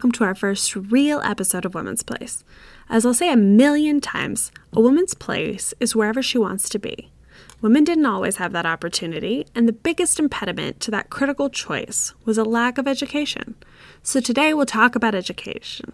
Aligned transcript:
Welcome 0.00 0.12
to 0.12 0.24
our 0.24 0.34
first 0.34 0.74
real 0.74 1.20
episode 1.20 1.66
of 1.66 1.74
Women's 1.74 2.02
Place. 2.02 2.42
As 2.88 3.04
I'll 3.04 3.12
say 3.12 3.30
a 3.30 3.36
million 3.36 4.00
times, 4.00 4.50
a 4.72 4.80
woman's 4.80 5.12
place 5.12 5.74
is 5.78 5.94
wherever 5.94 6.22
she 6.22 6.38
wants 6.38 6.70
to 6.70 6.78
be. 6.78 7.12
Women 7.60 7.84
didn't 7.84 8.06
always 8.06 8.36
have 8.36 8.52
that 8.52 8.64
opportunity, 8.64 9.46
and 9.54 9.68
the 9.68 9.74
biggest 9.74 10.18
impediment 10.18 10.80
to 10.80 10.90
that 10.92 11.10
critical 11.10 11.50
choice 11.50 12.14
was 12.24 12.38
a 12.38 12.44
lack 12.44 12.78
of 12.78 12.88
education. 12.88 13.56
So 14.02 14.20
today 14.20 14.54
we'll 14.54 14.64
talk 14.64 14.96
about 14.96 15.14
education. 15.14 15.92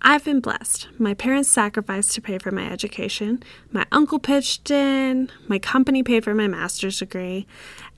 I've 0.00 0.24
been 0.24 0.40
blessed. 0.40 0.88
My 0.98 1.12
parents 1.12 1.50
sacrificed 1.50 2.12
to 2.12 2.22
pay 2.22 2.38
for 2.38 2.50
my 2.50 2.72
education. 2.72 3.42
My 3.70 3.84
uncle 3.92 4.18
pitched 4.18 4.70
in. 4.70 5.30
My 5.48 5.58
company 5.58 6.02
paid 6.02 6.24
for 6.24 6.34
my 6.34 6.48
master's 6.48 7.00
degree. 7.00 7.46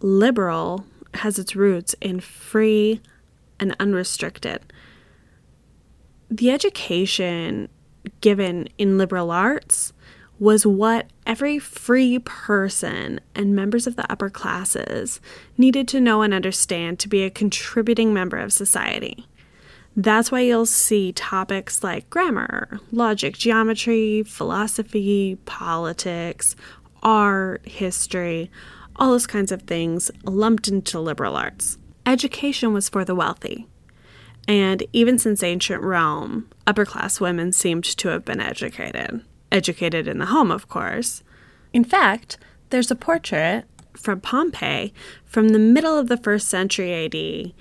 liberal 0.00 0.84
has 1.14 1.36
its 1.36 1.56
roots 1.56 1.96
in 2.00 2.20
free 2.20 3.00
and 3.58 3.74
unrestricted. 3.80 4.60
The 6.30 6.52
education 6.52 7.68
given 8.20 8.68
in 8.78 8.98
liberal 8.98 9.32
arts 9.32 9.92
was 10.38 10.64
what 10.64 11.08
every 11.26 11.58
free 11.58 12.20
person 12.20 13.18
and 13.34 13.56
members 13.56 13.88
of 13.88 13.96
the 13.96 14.10
upper 14.12 14.30
classes 14.30 15.20
needed 15.56 15.88
to 15.88 16.00
know 16.00 16.22
and 16.22 16.32
understand 16.32 17.00
to 17.00 17.08
be 17.08 17.24
a 17.24 17.30
contributing 17.30 18.14
member 18.14 18.38
of 18.38 18.52
society. 18.52 19.26
That's 19.98 20.30
why 20.30 20.42
you'll 20.42 20.64
see 20.64 21.10
topics 21.10 21.82
like 21.82 22.08
grammar, 22.08 22.78
logic, 22.92 23.36
geometry, 23.36 24.22
philosophy, 24.22 25.38
politics, 25.44 26.54
art, 27.02 27.66
history, 27.66 28.48
all 28.94 29.10
those 29.10 29.26
kinds 29.26 29.50
of 29.50 29.62
things 29.62 30.12
lumped 30.22 30.68
into 30.68 31.00
liberal 31.00 31.34
arts. 31.34 31.78
Education 32.06 32.72
was 32.72 32.88
for 32.88 33.04
the 33.04 33.16
wealthy. 33.16 33.66
And 34.46 34.84
even 34.92 35.18
since 35.18 35.42
ancient 35.42 35.82
Rome, 35.82 36.48
upper 36.64 36.84
class 36.84 37.18
women 37.18 37.50
seemed 37.50 37.82
to 37.82 38.08
have 38.08 38.24
been 38.24 38.40
educated 38.40 39.24
educated 39.50 40.06
in 40.06 40.18
the 40.18 40.26
home, 40.26 40.52
of 40.52 40.68
course. 40.68 41.24
In 41.72 41.82
fact, 41.82 42.38
there's 42.70 42.92
a 42.92 42.94
portrait 42.94 43.64
from 43.94 44.20
Pompeii 44.20 44.94
from 45.24 45.48
the 45.48 45.58
middle 45.58 45.98
of 45.98 46.06
the 46.06 46.18
first 46.18 46.46
century 46.46 46.92
AD 46.92 47.52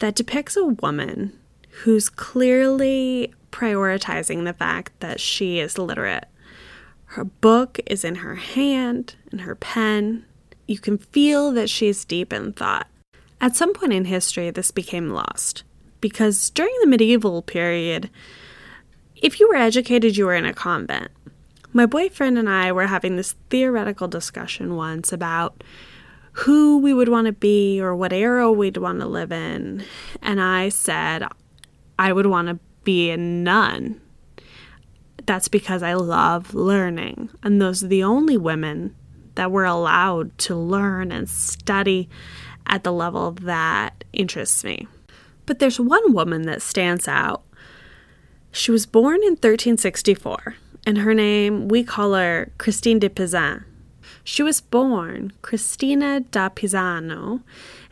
that 0.00 0.16
depicts 0.16 0.56
a 0.56 0.64
woman 0.64 1.38
who's 1.82 2.08
clearly 2.08 3.34
prioritizing 3.52 4.44
the 4.44 4.52
fact 4.52 4.92
that 5.00 5.20
she 5.20 5.58
is 5.58 5.78
literate. 5.78 6.24
Her 7.06 7.24
book 7.24 7.78
is 7.86 8.04
in 8.04 8.16
her 8.16 8.36
hand 8.36 9.14
and 9.30 9.42
her 9.42 9.54
pen. 9.54 10.24
You 10.66 10.78
can 10.78 10.98
feel 10.98 11.52
that 11.52 11.70
she's 11.70 12.04
deep 12.04 12.32
in 12.32 12.52
thought. 12.52 12.88
At 13.40 13.56
some 13.56 13.74
point 13.74 13.92
in 13.92 14.06
history, 14.06 14.50
this 14.50 14.70
became 14.70 15.10
lost 15.10 15.64
because 16.00 16.50
during 16.50 16.74
the 16.80 16.86
medieval 16.86 17.42
period, 17.42 18.10
if 19.14 19.38
you 19.38 19.48
were 19.48 19.56
educated, 19.56 20.16
you 20.16 20.26
were 20.26 20.34
in 20.34 20.46
a 20.46 20.54
convent. 20.54 21.10
My 21.72 21.84
boyfriend 21.84 22.38
and 22.38 22.48
I 22.48 22.72
were 22.72 22.86
having 22.86 23.16
this 23.16 23.34
theoretical 23.50 24.08
discussion 24.08 24.76
once 24.76 25.12
about 25.12 25.62
who 26.32 26.78
we 26.78 26.94
would 26.94 27.08
want 27.08 27.26
to 27.26 27.32
be 27.32 27.80
or 27.80 27.94
what 27.94 28.12
era 28.12 28.50
we'd 28.50 28.76
want 28.78 29.00
to 29.00 29.06
live 29.06 29.32
in. 29.32 29.84
And 30.22 30.40
I 30.40 30.70
said, 30.70 31.24
I 31.98 32.12
would 32.12 32.26
want 32.26 32.48
to 32.48 32.58
be 32.84 33.10
a 33.10 33.16
nun. 33.16 34.00
That's 35.24 35.48
because 35.48 35.82
I 35.82 35.94
love 35.94 36.54
learning. 36.54 37.30
And 37.42 37.60
those 37.60 37.82
are 37.82 37.88
the 37.88 38.04
only 38.04 38.36
women 38.36 38.94
that 39.34 39.50
were 39.50 39.64
allowed 39.64 40.36
to 40.38 40.54
learn 40.54 41.12
and 41.12 41.28
study 41.28 42.08
at 42.66 42.84
the 42.84 42.92
level 42.92 43.32
that 43.32 44.04
interests 44.12 44.64
me. 44.64 44.86
But 45.46 45.58
there's 45.58 45.78
one 45.78 46.12
woman 46.12 46.42
that 46.42 46.62
stands 46.62 47.06
out 47.06 47.42
she 48.56 48.70
was 48.70 48.86
born 48.86 49.16
in 49.16 49.32
1364, 49.32 50.54
and 50.86 50.98
her 50.98 51.12
name, 51.12 51.68
we 51.68 51.84
call 51.84 52.14
her 52.14 52.52
Christine 52.56 52.98
de 52.98 53.10
Pizan. 53.10 53.64
She 54.24 54.42
was 54.42 54.62
born 54.62 55.34
Christina 55.42 56.20
da 56.20 56.48
Pisano, 56.48 57.42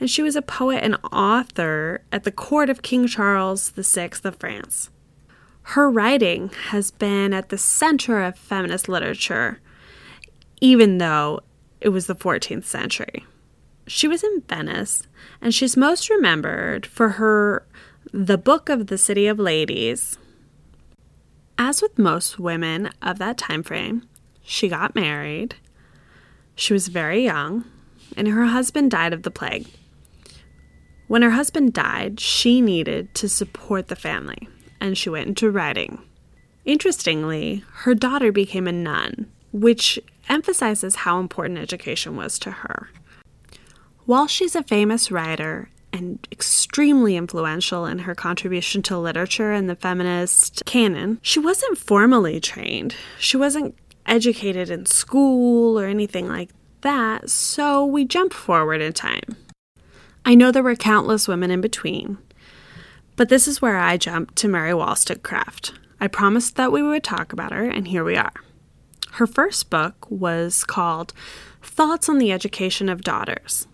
and 0.01 0.11
she 0.11 0.23
was 0.23 0.37
a 0.37 0.43
poet 0.43 0.83
and 0.83 0.97
author 1.13 2.03
at 2.13 2.25
the 2.25 2.33
court 2.33 2.71
of 2.71 2.83
King 2.83 3.07
Charles 3.07 3.71
VI 3.71 4.11
of 4.25 4.37
France. 4.37 4.91
Her 5.69 5.91
writing 5.91 6.51
has 6.69 6.91
been 6.91 7.33
at 7.33 7.49
the 7.49 7.59
center 7.59 8.23
of 8.23 8.39
feminist 8.39 8.89
literature, 8.89 9.61
even 10.61 10.99
though 10.99 11.41
it 11.81 11.89
was 11.89 12.07
the 12.07 12.15
14th 12.15 12.65
century. 12.65 13.25
She 13.87 14.09
was 14.09 14.23
in 14.23 14.43
Venice, 14.49 15.03
and 15.41 15.55
she's 15.55 15.77
most 15.77 16.11
remembered 16.11 16.87
for 16.87 17.11
her 17.11 17.67
The 18.13 18.39
Book 18.39 18.69
of 18.69 18.89
the 18.89 18.99
City 18.99 19.27
of 19.27 19.39
Ladies, 19.39 20.19
as 21.57 21.81
with 21.81 21.99
most 21.99 22.39
women 22.39 22.91
of 23.01 23.19
that 23.19 23.39
time 23.39 23.63
frame, 23.63 24.09
she 24.43 24.69
got 24.69 24.95
married. 24.95 25.55
She 26.57 26.73
was 26.73 26.89
very 26.89 27.25
young, 27.25 27.65
and 28.17 28.29
her 28.29 28.47
husband 28.47 28.91
died 28.91 29.13
of 29.13 29.23
the 29.23 29.31
plague. 29.31 29.67
When 31.07 31.23
her 31.23 31.31
husband 31.31 31.73
died, 31.73 32.19
she 32.19 32.61
needed 32.61 33.15
to 33.15 33.29
support 33.29 33.89
the 33.89 33.97
family, 33.97 34.49
and 34.81 34.97
she 34.97 35.11
went 35.11 35.29
into 35.29 35.51
writing. 35.51 36.01
Interestingly, 36.65 37.63
her 37.73 37.95
daughter 37.95 38.33
became 38.33 38.67
a 38.67 38.73
nun, 38.73 39.31
which 39.53 39.99
emphasizes 40.29 40.97
how 40.97 41.21
important 41.21 41.59
education 41.59 42.17
was 42.17 42.39
to 42.39 42.51
her. 42.51 42.89
While 44.07 44.27
she's 44.27 44.57
a 44.57 44.63
famous 44.63 45.11
writer 45.11 45.69
and 45.93 46.27
extremely 46.33 47.17
influential 47.17 47.87
in 47.87 48.01
her 48.01 48.15
contribution 48.15 48.83
to 48.83 48.99
literature 48.99 49.53
and 49.53 49.69
the 49.69 49.77
feminist 49.77 50.63
canon, 50.67 51.21
she 51.23 51.39
wasn't 51.39 51.79
formally 51.79 52.41
trained. 52.41 52.97
She 53.19 53.37
wasn't 53.37 53.77
educated 54.07 54.71
in 54.71 54.87
school 54.87 55.79
or 55.79 55.87
anything 55.87 56.29
like 56.29 56.51
that, 56.81 57.31
so 57.31 57.85
we 57.85 58.05
jump 58.05 58.33
forward 58.33 58.81
in 58.81 58.93
time. 58.93 59.37
I 60.27 60.35
know 60.35 60.51
there 60.51 60.63
were 60.63 60.75
countless 60.75 61.29
women 61.29 61.51
in 61.51 61.61
between, 61.61 62.17
but 63.15 63.29
this 63.29 63.47
is 63.47 63.61
where 63.61 63.77
I 63.77 63.99
jumped 63.99 64.37
to 64.37 64.49
Mary 64.49 64.73
Wollstonecraft. 64.73 65.75
I 66.01 66.09
promised 66.09 66.57
that 66.57 66.73
we 66.73 66.83
would 66.83 67.05
talk 67.05 67.35
about 67.35 67.53
her, 67.53 67.69
and 67.69 67.87
here 67.87 68.03
we 68.03 68.17
are. 68.17 68.33
Her 69.13 69.27
first 69.27 69.69
book 69.69 70.11
was 70.11 70.65
called 70.65 71.13
Thoughts 71.63 72.09
on 72.09 72.17
the 72.19 72.33
Education 72.33 72.89
of 72.89 73.03
Daughters. 73.03 73.69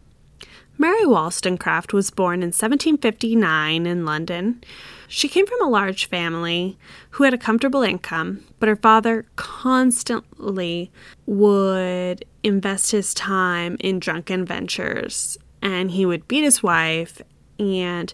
Mary 0.77 1.07
Wollstonecraft 1.07 1.93
was 1.93 2.11
born 2.11 2.43
in 2.43 2.49
1759 2.49 3.87
in 3.87 4.05
London. 4.05 4.65
She 5.07 5.29
came 5.29 5.47
from 5.47 5.63
a 5.63 5.71
large 5.71 6.07
family 6.07 6.77
who 7.11 7.25
had 7.25 7.35
a 7.35 7.39
comfortable 7.39 7.83
income, 7.83 8.45
but 8.59 8.69
her 8.69 8.77
father 8.77 9.27
constantly 9.37 10.91
would 11.27 12.25
invest 12.43 12.91
his 12.91 13.15
time 13.15 13.77
in 13.79 14.01
drunken 14.01 14.45
ventures 14.45 15.39
and 15.63 15.91
he 15.91 16.07
would 16.07 16.29
beat 16.29 16.45
his 16.45 16.63
wife 16.63 17.21
and 17.59 18.13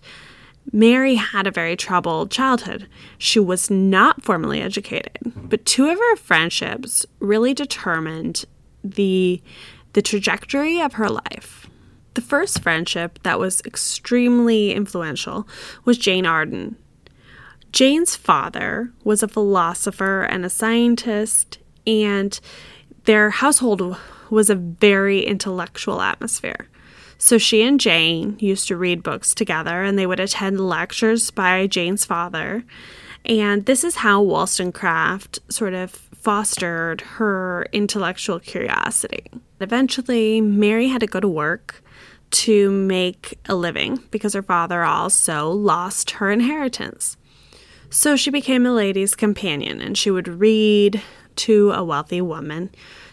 Mary 0.73 1.15
had 1.15 1.47
a 1.47 1.53
very 1.53 1.77
troubled 1.77 2.31
childhood. 2.31 2.89
She 3.19 3.39
was 3.39 3.71
not 3.71 4.23
formally 4.23 4.61
educated, 4.61 5.19
but 5.35 5.65
two 5.65 5.89
of 5.89 5.99
her 5.99 6.17
friendships 6.17 7.07
really 7.21 7.55
determined 7.55 8.45
the 8.83 9.43
the 9.93 10.03
trajectory 10.03 10.81
of 10.81 10.95
her 10.95 11.09
life. 11.09 11.67
The 12.15 12.21
first 12.21 12.63
friendship 12.63 13.19
that 13.23 13.39
was 13.39 13.63
extremely 13.65 14.73
influential 14.73 15.49
was 15.85 15.97
Jane 15.97 16.27
Arden. 16.27 16.77
Jane's 17.73 18.15
father 18.17 18.93
was 19.05 19.23
a 19.23 19.29
philosopher 19.29 20.23
and 20.23 20.45
a 20.45 20.51
scientist, 20.51 21.59
and 21.87 22.39
their 23.05 23.31
household 23.31 23.97
was 24.29 24.51
a 24.51 24.55
very 24.55 25.21
intellectual 25.21 26.01
atmosphere. 26.03 26.69
So 27.19 27.39
she 27.39 27.63
and 27.63 27.81
Jane 27.81 28.37
used 28.39 28.69
to 28.69 28.77
read 28.77 29.03
books 29.03 29.35
together 29.35 29.83
and 29.83 29.99
they 29.99 30.07
would 30.07 30.21
attend 30.21 30.61
lectures 30.61 31.31
by 31.31 31.67
Jane's 31.67 32.05
father. 32.05 32.65
And 33.25 33.67
this 33.67 33.85
is 33.85 33.97
how 33.97 34.23
Wollstonecraft 34.23 35.41
sort 35.51 35.75
of 35.75 35.91
fostered 35.91 37.01
her 37.01 37.67
intellectual 37.73 38.39
curiosity. 38.39 39.25
Eventually, 39.61 40.41
Mary 40.41 40.89
had 40.89 41.01
to 41.01 41.07
go 41.07 41.21
to 41.21 41.29
work 41.29 41.83
to 42.31 42.71
make 42.71 43.39
a 43.47 43.55
living 43.55 44.03
because 44.11 44.35
her 44.35 44.43
father 44.43 44.85
also 44.85 45.51
lost 45.51 46.13
her 46.13 46.31
inheritance. 46.31 47.17
So 47.91 48.17
she 48.17 48.31
became 48.31 48.67
a 48.67 48.73
lady's 48.73 49.15
companion 49.15 49.81
and 49.81 49.97
she 49.97 50.11
would 50.11 50.29
read 50.29 51.01
to 51.37 51.71
a 51.73 51.85
wealthy 51.85 52.21
woman 52.21 52.71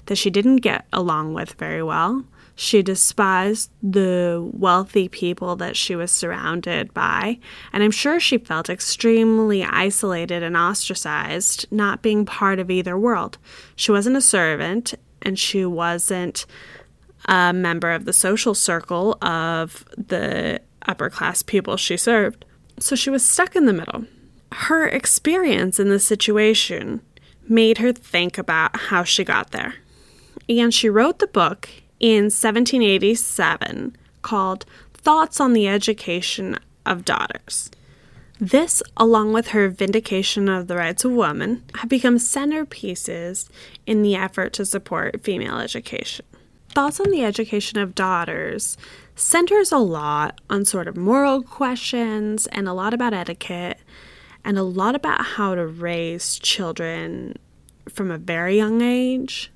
that 0.07 0.17
she 0.17 0.29
didn't 0.29 0.57
get 0.57 0.85
along 0.91 1.33
with 1.33 1.53
very 1.53 1.83
well. 1.83 2.25
She 2.55 2.83
despised 2.83 3.71
the 3.81 4.47
wealthy 4.53 5.07
people 5.07 5.55
that 5.55 5.75
she 5.75 5.95
was 5.95 6.11
surrounded 6.11 6.93
by, 6.93 7.39
and 7.71 7.81
I'm 7.81 7.91
sure 7.91 8.19
she 8.19 8.37
felt 8.37 8.69
extremely 8.69 9.63
isolated 9.63 10.43
and 10.43 10.55
ostracized, 10.55 11.65
not 11.71 12.03
being 12.03 12.25
part 12.25 12.59
of 12.59 12.69
either 12.69 12.97
world. 12.97 13.39
She 13.75 13.91
wasn't 13.91 14.17
a 14.17 14.21
servant, 14.21 14.93
and 15.23 15.39
she 15.39 15.65
wasn't 15.65 16.45
a 17.25 17.53
member 17.53 17.91
of 17.91 18.05
the 18.05 18.13
social 18.13 18.53
circle 18.53 19.17
of 19.23 19.85
the 19.97 20.61
upper 20.85 21.09
class 21.09 21.41
people 21.41 21.77
she 21.77 21.97
served. 21.97 22.45
So 22.79 22.95
she 22.95 23.09
was 23.09 23.25
stuck 23.25 23.55
in 23.55 23.65
the 23.65 23.73
middle. 23.73 24.05
Her 24.51 24.87
experience 24.87 25.79
in 25.79 25.89
this 25.89 26.05
situation 26.05 27.01
made 27.47 27.79
her 27.79 27.91
think 27.91 28.37
about 28.37 28.77
how 28.77 29.03
she 29.03 29.23
got 29.23 29.51
there. 29.51 29.75
And 30.47 30.73
she 30.73 30.89
wrote 30.89 31.19
the 31.19 31.27
book 31.27 31.69
in 32.03 32.25
1787 32.25 33.95
called 34.23 34.65
Thoughts 34.93 35.39
on 35.39 35.53
the 35.53 35.69
Education 35.69 36.59
of 36.85 37.05
Daughters. 37.05 37.71
This, 38.41 38.83
along 38.97 39.31
with 39.31 39.49
her 39.49 39.69
vindication 39.69 40.49
of 40.49 40.67
the 40.67 40.75
rights 40.75 41.05
of 41.05 41.13
women, 41.13 41.63
have 41.75 41.87
become 41.87 42.17
centerpieces 42.17 43.47
in 43.87 44.01
the 44.01 44.17
effort 44.17 44.51
to 44.53 44.65
support 44.65 45.23
female 45.23 45.59
education. 45.59 46.25
Thoughts 46.67 46.99
on 46.99 47.09
the 47.09 47.23
Education 47.23 47.79
of 47.79 47.95
Daughters 47.95 48.77
centers 49.15 49.71
a 49.71 49.77
lot 49.77 50.41
on 50.49 50.65
sort 50.65 50.89
of 50.89 50.97
moral 50.97 51.41
questions 51.41 52.47
and 52.47 52.67
a 52.67 52.73
lot 52.73 52.93
about 52.93 53.13
etiquette 53.13 53.79
and 54.43 54.57
a 54.57 54.63
lot 54.63 54.93
about 54.93 55.23
how 55.23 55.55
to 55.55 55.65
raise 55.65 56.37
children 56.37 57.37
from 57.87 58.11
a 58.11 58.17
very 58.17 58.57
young 58.57 58.81
age 58.81 59.52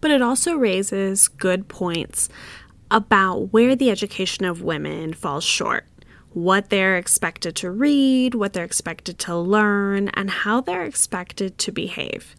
but 0.00 0.10
it 0.10 0.22
also 0.22 0.54
raises 0.54 1.28
good 1.28 1.68
points 1.68 2.28
about 2.90 3.52
where 3.52 3.76
the 3.76 3.90
education 3.90 4.44
of 4.44 4.62
women 4.62 5.12
falls 5.14 5.44
short, 5.44 5.86
what 6.32 6.70
they're 6.70 6.96
expected 6.96 7.54
to 7.56 7.70
read, 7.70 8.34
what 8.34 8.52
they're 8.52 8.64
expected 8.64 9.18
to 9.18 9.36
learn, 9.36 10.08
and 10.10 10.30
how 10.30 10.60
they're 10.60 10.84
expected 10.84 11.56
to 11.58 11.72
behave. 11.72 12.34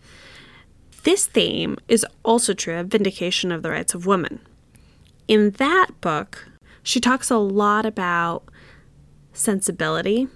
This 1.04 1.26
theme 1.26 1.78
is 1.88 2.06
also 2.24 2.54
true 2.54 2.78
of 2.78 2.88
Vindication 2.88 3.52
of 3.52 3.64
the 3.64 3.72
Rights 3.72 3.94
of 3.94 4.06
Women. 4.06 4.40
In 5.28 5.52
that 5.52 5.88
book, 6.02 6.48
she 6.84 7.00
talks 7.00 7.30
a 7.30 7.38
lot 7.38 7.86
about 7.86 8.44
sensibility 9.34 10.28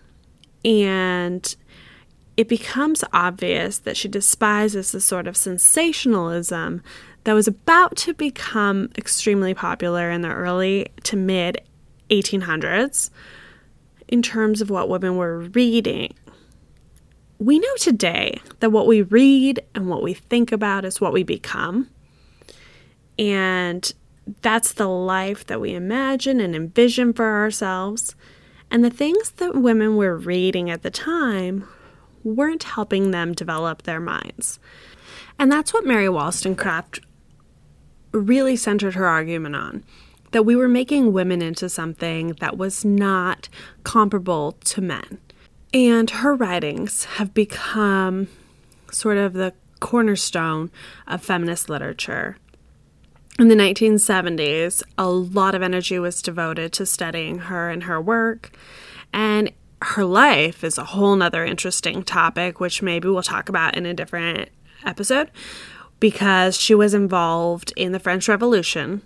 and 0.64 1.56
it 2.38 2.50
becomes 2.50 3.04
obvious 3.14 3.80
that 3.80 3.96
she 3.96 4.08
despises 4.08 4.92
the 4.92 5.00
sort 5.00 5.28
of 5.28 5.38
sensationalism 5.38 6.82
that 7.24 7.34
was 7.34 7.48
about 7.48 7.96
to 7.98 8.14
become 8.14 8.90
extremely 8.98 9.54
popular 9.54 10.12
in 10.12 10.22
the 10.22 10.30
early 10.30 10.88
to 11.04 11.16
mid 11.16 11.62
1800s 12.10 13.10
in 14.08 14.22
terms 14.22 14.62
of 14.62 14.70
what 14.70 14.90
women 14.90 15.18
were 15.18 15.40
reading. 15.40 16.14
We 17.40 17.60
know 17.60 17.76
today 17.78 18.40
that 18.60 18.72
what 18.72 18.88
we 18.88 19.02
read 19.02 19.62
and 19.74 19.90
what 19.90 20.04
we 20.04 20.14
think 20.14 20.52
about 20.52 20.86
is 20.86 21.02
what 21.02 21.14
we 21.14 21.24
become. 21.24 21.90
And 23.18 23.92
that's 24.42 24.74
the 24.74 24.88
life 24.88 25.46
that 25.48 25.62
we 25.62 25.74
imagine 25.74 26.40
and 26.40 26.56
envision 26.56 27.14
for 27.14 27.26
ourselves. 27.26 28.16
And 28.70 28.84
the 28.84 28.90
things 28.90 29.32
that 29.32 29.56
women 29.56 29.96
were 29.96 30.18
reading 30.18 30.70
at 30.70 30.84
the 30.84 30.90
time 30.90 31.68
weren't 32.26 32.64
helping 32.64 33.12
them 33.12 33.34
develop 33.34 33.84
their 33.84 34.02
minds. 34.02 34.60
And 35.40 35.52
that's 35.52 35.74
what 35.74 35.86
Mary 35.86 36.10
Wollstonecraft 36.10 37.00
really 38.12 38.56
centered 38.56 38.96
her 38.96 39.06
argument 39.06 39.56
on 39.56 39.84
that 40.32 40.44
we 40.44 40.56
were 40.56 40.68
making 40.68 41.14
women 41.14 41.42
into 41.42 41.70
something 41.70 42.36
that 42.42 42.58
was 42.58 42.84
not 42.84 43.48
comparable 43.84 44.54
to 44.66 44.82
men. 44.82 45.18
And 45.74 46.10
her 46.10 46.36
writings 46.36 47.06
have 47.06 47.34
become 47.34 48.28
sort 48.92 49.18
of 49.18 49.32
the 49.32 49.54
cornerstone 49.80 50.72
of 51.08 51.24
feminist 51.24 51.70
literature. 51.70 52.38
In 53.38 53.50
the 53.50 53.56
1970s, 53.56 54.84
a 54.98 55.08
lot 55.08 55.56
of 55.56 55.62
energy 55.62 56.00
was 56.00 56.22
devoted 56.22 56.74
to 56.74 56.86
studying 56.86 57.40
her 57.40 57.70
and 57.70 57.84
her 57.84 58.02
work. 58.02 58.52
And 59.14 59.52
her 59.82 60.06
life 60.06 60.64
is 60.64 60.78
a 60.78 60.84
whole 60.84 61.16
nother 61.16 61.46
interesting 61.46 62.04
topic, 62.04 62.60
which 62.60 62.82
maybe 62.82 63.08
we'll 63.08 63.24
talk 63.24 63.50
about 63.50 63.76
in 63.76 63.86
a 63.86 63.94
different 63.94 64.50
episode 64.86 65.30
because 66.00 66.58
she 66.60 66.76
was 66.76 66.94
involved 66.94 67.74
in 67.76 67.92
the 67.92 68.00
French 68.00 68.28
Revolution 68.28 69.02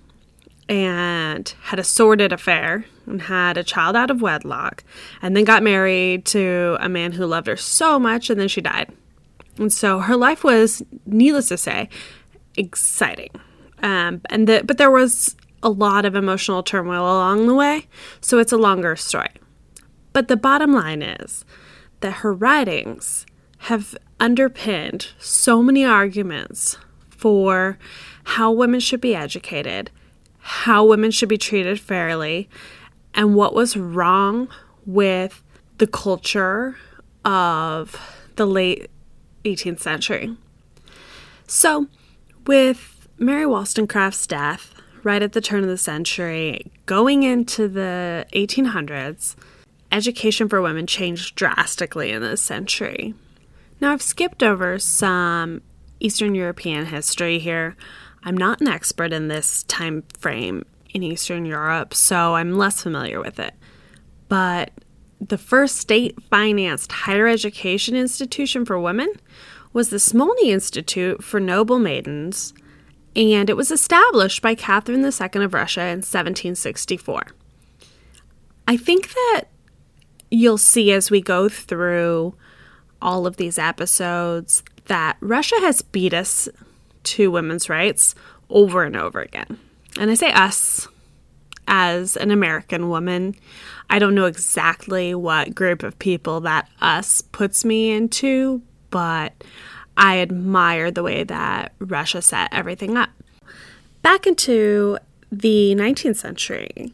and 0.67 1.53
had 1.63 1.79
a 1.79 1.83
sordid 1.83 2.31
affair 2.31 2.85
and 3.05 3.23
had 3.23 3.57
a 3.57 3.63
child 3.63 3.95
out 3.95 4.11
of 4.11 4.21
wedlock 4.21 4.83
and 5.21 5.35
then 5.35 5.43
got 5.43 5.63
married 5.63 6.25
to 6.25 6.77
a 6.79 6.88
man 6.88 7.11
who 7.11 7.25
loved 7.25 7.47
her 7.47 7.57
so 7.57 7.97
much 7.99 8.29
and 8.29 8.39
then 8.39 8.47
she 8.47 8.61
died. 8.61 8.91
And 9.57 9.73
so 9.73 9.99
her 9.99 10.15
life 10.15 10.43
was, 10.43 10.83
needless 11.05 11.49
to 11.49 11.57
say, 11.57 11.89
exciting. 12.55 13.31
Um, 13.81 14.21
and 14.29 14.47
the, 14.47 14.61
but 14.63 14.77
there 14.77 14.91
was 14.91 15.35
a 15.63 15.69
lot 15.69 16.05
of 16.05 16.15
emotional 16.15 16.63
turmoil 16.63 17.01
along 17.01 17.47
the 17.47 17.55
way, 17.55 17.88
so 18.21 18.39
it's 18.39 18.51
a 18.51 18.57
longer 18.57 18.95
story. 18.95 19.29
But 20.19 20.27
the 20.27 20.35
bottom 20.35 20.73
line 20.73 21.01
is 21.01 21.45
that 22.01 22.15
her 22.15 22.33
writings 22.33 23.25
have 23.69 23.95
underpinned 24.19 25.07
so 25.17 25.63
many 25.63 25.85
arguments 25.85 26.77
for 27.09 27.79
how 28.25 28.51
women 28.51 28.81
should 28.81 28.99
be 28.99 29.15
educated, 29.15 29.91
how 30.39 30.83
women 30.83 31.11
should 31.11 31.29
be 31.29 31.38
treated 31.38 31.79
fairly, 31.79 32.49
and 33.13 33.33
what 33.33 33.55
was 33.55 33.77
wrong 33.77 34.49
with 34.85 35.41
the 35.77 35.88
culture 35.88 36.75
of 37.23 37.95
the 38.35 38.45
late 38.45 38.89
18th 39.45 39.79
century. 39.79 40.35
So, 41.47 41.88
with 42.45 43.07
Mary 43.17 43.45
Wollstonecraft's 43.45 44.27
death, 44.27 44.73
right 45.01 45.21
at 45.21 45.31
the 45.31 45.39
turn 45.39 45.63
of 45.63 45.69
the 45.69 45.77
century, 45.77 46.73
going 46.88 47.23
into 47.23 47.69
the 47.69 48.25
1800s, 48.33 49.38
education 49.91 50.50
for 50.50 50.62
women 50.62 50.88
changed 50.88 51.36
drastically 51.36 52.12
in 52.12 52.22
this 52.22 52.41
century. 52.41 53.13
Now, 53.81 53.93
I've 53.93 54.01
skipped 54.01 54.43
over 54.43 54.77
some 54.79 55.62
Eastern 56.00 56.36
European 56.36 56.86
history 56.86 57.39
here. 57.39 57.75
I'm 58.24 58.38
not 58.38 58.62
an 58.62 58.67
expert 58.67 59.13
in 59.13 59.27
this 59.27 59.63
time 59.63 60.03
frame 60.17 60.65
in 60.93 61.03
Eastern 61.03 61.46
Europe, 61.46 61.93
so 61.93 62.36
I'm 62.36 62.58
less 62.58 62.84
familiar 62.84 63.19
with 63.22 63.39
it. 63.39 63.53
But 64.27 64.72
the 65.19 65.38
first 65.38 65.77
state 65.77 66.22
financed 66.24 66.91
higher 66.91 67.27
education 67.27 67.96
institution 67.96 68.65
for 68.65 68.79
women 68.79 69.13
was 69.74 69.89
the 69.89 69.98
Smolny 69.98 70.48
Institute 70.48 71.24
for 71.24 71.39
Noble 71.39 71.79
Maidens, 71.79 72.53
and 73.15 73.50
it 73.50 73.58
was 73.58 73.72
established 73.72 74.41
by 74.41 74.55
Catherine 74.55 75.03
II 75.03 75.43
of 75.43 75.53
Russia 75.53 75.81
in 75.81 76.00
1764. 76.00 77.27
I 78.67 78.77
think 78.77 79.10
that 79.10 79.43
you'll 80.31 80.57
see 80.57 80.91
as 80.91 81.09
we 81.09 81.21
go 81.21 81.50
through 81.50 82.36
all 83.01 83.25
of 83.25 83.38
these 83.38 83.57
episodes 83.57 84.63
that 84.86 85.17
Russia 85.19 85.55
has 85.62 85.81
beat 85.81 86.13
us 86.13 86.50
to 87.03 87.31
women's 87.31 87.69
rights 87.69 88.15
over 88.50 88.83
and 88.83 88.95
over 88.95 89.21
again. 89.21 89.59
And 89.98 90.12
I 90.12 90.15
say 90.15 90.31
us 90.31 90.88
as 91.67 92.17
an 92.17 92.31
American 92.31 92.89
woman. 92.89 93.36
I 93.89 94.00
don't 94.00 94.15
know 94.15 94.25
exactly 94.25 95.15
what 95.15 95.55
group 95.55 95.83
of 95.83 95.98
people 96.00 96.41
that 96.41 96.67
us 96.81 97.21
puts 97.21 97.63
me 97.63 97.91
into, 97.91 98.62
but 98.89 99.33
I 99.95 100.19
admire 100.19 100.91
the 100.91 101.03
way 101.03 101.24
that 101.24 101.74
Russia 101.79 102.21
set 102.21 102.50
everything 102.51 102.98
up. 102.98 103.09
Back 104.01 104.25
into 104.25 104.98
the 105.31 105.75
19th 105.75 106.17
century, 106.17 106.93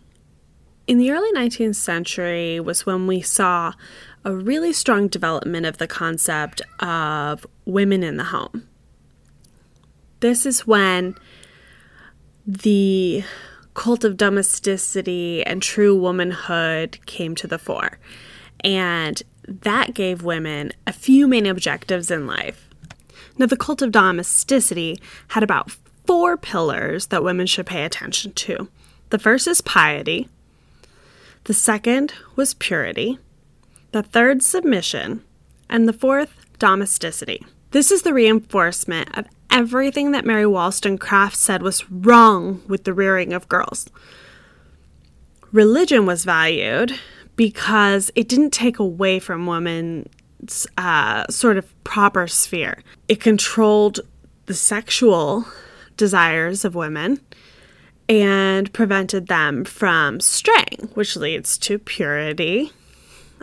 in 0.87 0.97
the 0.97 1.11
early 1.11 1.31
19th 1.33 1.75
century 1.75 2.59
was 2.59 2.85
when 2.85 3.07
we 3.07 3.21
saw 3.21 3.73
a 4.23 4.33
really 4.33 4.73
strong 4.73 5.07
development 5.07 5.65
of 5.65 5.77
the 5.77 5.87
concept 5.87 6.61
of 6.79 7.45
women 7.65 8.03
in 8.03 8.17
the 8.17 8.25
home. 8.25 8.67
This 10.19 10.45
is 10.45 10.65
when 10.65 11.15
the 12.45 13.23
cult 13.73 14.03
of 14.03 14.17
domesticity 14.17 15.43
and 15.43 15.61
true 15.61 15.95
womanhood 15.95 16.99
came 17.05 17.35
to 17.35 17.47
the 17.47 17.59
fore. 17.59 17.99
And 18.61 19.21
that 19.47 19.93
gave 19.93 20.23
women 20.23 20.71
a 20.87 20.93
few 20.93 21.27
main 21.27 21.45
objectives 21.45 22.09
in 22.09 22.25
life. 22.25 22.69
Now, 23.37 23.45
the 23.47 23.57
cult 23.57 23.81
of 23.81 23.91
domesticity 23.91 24.99
had 25.29 25.43
about 25.43 25.71
four 26.07 26.37
pillars 26.37 27.07
that 27.07 27.23
women 27.23 27.47
should 27.47 27.65
pay 27.65 27.83
attention 27.83 28.31
to. 28.33 28.69
The 29.09 29.19
first 29.19 29.47
is 29.47 29.61
piety, 29.61 30.29
the 31.45 31.53
second 31.53 32.13
was 32.35 32.55
purity, 32.55 33.19
the 33.91 34.03
third, 34.03 34.41
submission, 34.41 35.23
and 35.69 35.87
the 35.87 35.93
fourth, 35.93 36.45
domesticity. 36.59 37.45
This 37.71 37.91
is 37.91 38.01
the 38.01 38.13
reinforcement 38.13 39.15
of 39.17 39.27
everything 39.51 40.11
that 40.11 40.25
Mary 40.25 40.45
Wollstonecraft 40.45 41.35
said 41.35 41.61
was 41.61 41.89
wrong 41.89 42.63
with 42.67 42.83
the 42.83 42.93
rearing 42.93 43.31
of 43.31 43.47
girls. 43.47 43.87
Religion 45.51 46.05
was 46.05 46.25
valued 46.25 46.99
because 47.35 48.11
it 48.15 48.27
didn't 48.27 48.51
take 48.51 48.79
away 48.79 49.19
from 49.19 49.45
women's 49.45 50.67
uh, 50.77 51.25
sort 51.29 51.57
of 51.57 51.83
proper 51.83 52.27
sphere. 52.27 52.81
It 53.07 53.21
controlled 53.21 53.99
the 54.47 54.53
sexual 54.53 55.45
desires 55.95 56.65
of 56.65 56.75
women 56.75 57.21
and 58.07 58.71
prevented 58.73 59.27
them 59.27 59.65
from 59.65 60.19
straying, 60.19 60.89
which 60.93 61.15
leads 61.15 61.57
to 61.57 61.79
purity, 61.79 62.71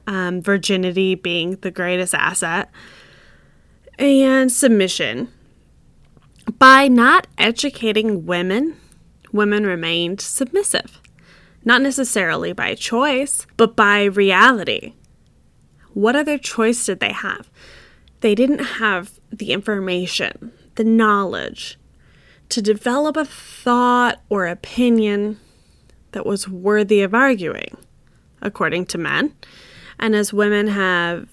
um, 0.06 0.40
virginity 0.40 1.14
being 1.14 1.56
the 1.56 1.70
greatest 1.70 2.14
asset, 2.14 2.70
and 3.98 4.50
submission, 4.50 5.28
by 6.58 6.88
not 6.88 7.26
educating 7.38 8.26
women, 8.26 8.76
women 9.32 9.64
remained 9.64 10.20
submissive. 10.20 11.00
Not 11.64 11.82
necessarily 11.82 12.52
by 12.52 12.74
choice, 12.74 13.46
but 13.56 13.76
by 13.76 14.04
reality. 14.04 14.94
What 15.94 16.16
other 16.16 16.38
choice 16.38 16.84
did 16.86 17.00
they 17.00 17.12
have? 17.12 17.48
They 18.20 18.34
didn't 18.34 18.64
have 18.64 19.20
the 19.30 19.52
information, 19.52 20.52
the 20.74 20.84
knowledge 20.84 21.78
to 22.52 22.60
develop 22.60 23.16
a 23.16 23.24
thought 23.24 24.20
or 24.28 24.46
opinion 24.46 25.40
that 26.10 26.26
was 26.26 26.46
worthy 26.46 27.00
of 27.00 27.14
arguing, 27.14 27.78
according 28.42 28.84
to 28.84 28.98
men. 28.98 29.34
And 29.98 30.14
as 30.14 30.34
women 30.34 30.66
have 30.66 31.30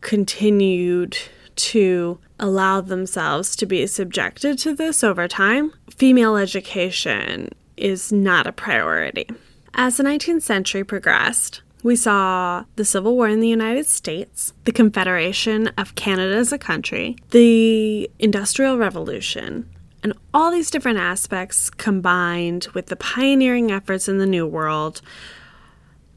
continued 0.00 1.16
to 1.54 2.18
allow 2.40 2.80
themselves 2.80 3.54
to 3.54 3.64
be 3.64 3.86
subjected 3.86 4.58
to 4.58 4.74
this 4.74 5.04
over 5.04 5.28
time, 5.28 5.72
female 5.96 6.36
education 6.36 7.48
is 7.76 8.10
not 8.10 8.48
a 8.48 8.52
priority. 8.52 9.28
As 9.74 9.98
the 9.98 10.02
19th 10.02 10.42
century 10.42 10.82
progressed, 10.82 11.62
we 11.84 11.94
saw 11.94 12.64
the 12.74 12.84
Civil 12.84 13.14
War 13.14 13.28
in 13.28 13.38
the 13.38 13.48
United 13.48 13.86
States, 13.86 14.52
the 14.64 14.72
Confederation 14.72 15.68
of 15.78 15.94
Canada 15.94 16.34
as 16.34 16.52
a 16.52 16.58
country, 16.58 17.16
the 17.30 18.10
Industrial 18.18 18.76
Revolution, 18.76 19.70
and 20.06 20.14
all 20.32 20.52
these 20.52 20.70
different 20.70 21.00
aspects 21.00 21.68
combined 21.68 22.68
with 22.74 22.86
the 22.86 22.94
pioneering 22.94 23.72
efforts 23.72 24.06
in 24.06 24.18
the 24.18 24.26
New 24.26 24.46
World 24.46 25.02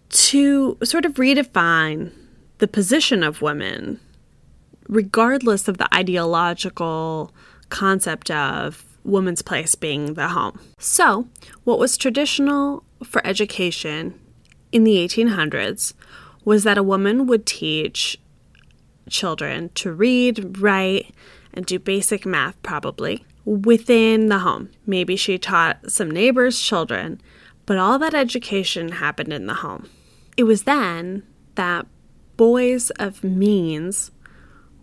to 0.10 0.78
sort 0.84 1.06
of 1.06 1.16
redefine 1.16 2.12
the 2.60 2.68
position 2.68 3.24
of 3.24 3.42
women 3.42 4.00
regardless 4.88 5.68
of 5.68 5.80
the 5.80 5.92
ideological 5.92 7.34
concept 7.70 8.30
of 8.30 8.86
woman's 9.04 9.42
place 9.42 9.74
being 9.74 10.14
the 10.14 10.28
home. 10.28 10.60
So, 10.78 11.28
what 11.64 11.80
was 11.80 11.98
traditional 11.98 12.84
for 13.04 13.26
education 13.26 14.20
in 14.72 14.84
the 14.84 14.98
1800s 14.98 15.96
was 16.46 16.64
that 16.64 16.78
a 16.78 16.84
woman 16.84 17.26
would 17.26 17.48
teach 17.48 18.20
children 19.10 19.72
to 19.74 19.92
read, 19.92 20.60
write, 20.60 21.12
and 21.56 21.66
do 21.66 21.80
basic 21.80 22.24
math, 22.24 22.62
probably, 22.62 23.26
within 23.50 24.28
the 24.28 24.40
home. 24.40 24.70
Maybe 24.86 25.16
she 25.16 25.40
taught 25.40 25.90
some 25.90 26.12
neighbors' 26.12 26.62
children, 26.62 27.20
but 27.66 27.80
all 27.80 27.98
that 27.98 28.14
education 28.14 28.92
happened 28.94 29.34
in 29.34 29.48
the 29.48 29.56
home. 29.56 29.90
It 30.38 30.44
was 30.44 30.64
then 30.64 31.24
that 31.56 31.88
boys 32.38 32.92
of 32.92 33.24
means 33.24 34.12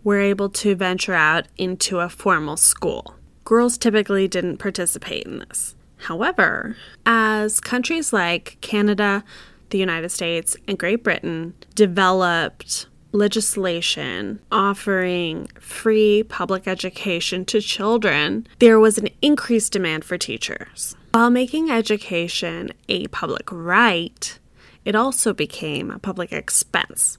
were 0.03 0.19
able 0.19 0.49
to 0.49 0.75
venture 0.75 1.13
out 1.13 1.47
into 1.57 1.99
a 1.99 2.09
formal 2.09 2.57
school. 2.57 3.15
Girls 3.45 3.77
typically 3.77 4.27
didn't 4.27 4.57
participate 4.57 5.25
in 5.25 5.39
this. 5.39 5.75
However, 5.95 6.75
as 7.05 7.61
countries 7.61 8.11
like 8.11 8.57
Canada, 8.59 9.23
the 9.69 9.77
United 9.77 10.09
States, 10.09 10.57
and 10.67 10.77
Great 10.77 11.05
Britain 11.05 11.53
developed 11.73 12.87
legislation 13.11 14.39
offering 14.51 15.47
free 15.59 16.23
public 16.23 16.67
education 16.67 17.45
to 17.45 17.61
children, 17.61 18.47
there 18.59 18.79
was 18.79 18.97
an 18.97 19.09
increased 19.21 19.73
demand 19.73 20.03
for 20.03 20.17
teachers. 20.17 20.95
While 21.11 21.29
making 21.29 21.71
education 21.71 22.71
a 22.89 23.07
public 23.07 23.51
right, 23.51 24.37
it 24.85 24.95
also 24.95 25.33
became 25.33 25.89
a 25.89 25.99
public 25.99 26.31
expense. 26.31 27.17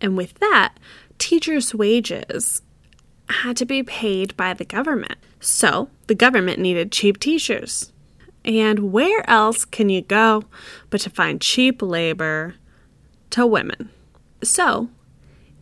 And 0.00 0.16
with 0.16 0.34
that, 0.34 0.74
teachers' 1.18 1.74
wages 1.74 2.62
had 3.28 3.56
to 3.58 3.66
be 3.66 3.82
paid 3.82 4.36
by 4.36 4.54
the 4.54 4.64
government. 4.64 5.18
So 5.40 5.90
the 6.06 6.14
government 6.14 6.58
needed 6.58 6.92
cheap 6.92 7.18
teachers. 7.18 7.92
And 8.44 8.92
where 8.92 9.28
else 9.28 9.64
can 9.64 9.88
you 9.88 10.00
go 10.02 10.44
but 10.90 11.00
to 11.02 11.10
find 11.10 11.40
cheap 11.40 11.82
labor 11.82 12.54
to 13.30 13.46
women? 13.46 13.90
So, 14.42 14.88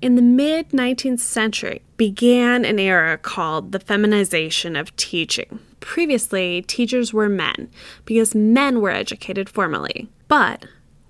in 0.06 0.14
the 0.14 0.22
mid 0.22 0.68
19th 0.68 1.18
century, 1.18 1.82
began 1.96 2.64
an 2.64 2.78
era 2.78 3.18
called 3.18 3.72
the 3.72 3.80
feminization 3.80 4.76
of 4.76 4.94
teaching. 4.94 5.58
Previously, 5.80 6.62
teachers 6.62 7.12
were 7.12 7.28
men 7.28 7.68
because 8.04 8.32
men 8.32 8.80
were 8.80 8.90
educated 8.90 9.48
formally, 9.48 10.08
but 10.28 10.64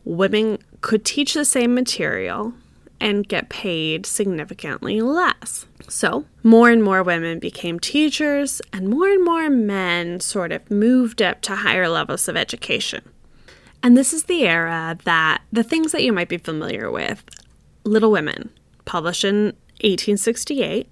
women 0.07 0.57
could 0.81 1.05
teach 1.05 1.35
the 1.35 1.45
same 1.45 1.75
material 1.75 2.55
and 2.99 3.29
get 3.29 3.51
paid 3.51 4.07
significantly 4.07 5.03
less. 5.03 5.67
So, 5.89 6.25
more 6.43 6.71
and 6.71 6.83
more 6.83 7.03
women 7.03 7.39
became 7.39 7.79
teachers, 7.79 8.63
and 8.73 8.89
more 8.89 9.11
and 9.11 9.23
more 9.23 9.51
men 9.51 10.21
sort 10.21 10.53
of 10.53 10.71
moved 10.71 11.21
up 11.21 11.43
to 11.43 11.57
higher 11.57 11.91
levels 11.91 12.29
of 12.29 12.37
education. 12.37 13.03
And 13.83 13.95
this 13.95 14.15
is 14.15 14.25
the 14.25 14.49
era 14.49 14.97
that 15.05 15.43
the 15.53 15.63
things 15.63 15.93
that 15.93 16.03
you 16.03 16.15
might 16.15 16.31
be 16.31 16.39
familiar 16.39 16.91
with 16.91 17.23
Little 17.85 18.11
Women, 18.11 18.51
published 18.87 19.25
in 19.25 19.53
1868, 19.83 20.89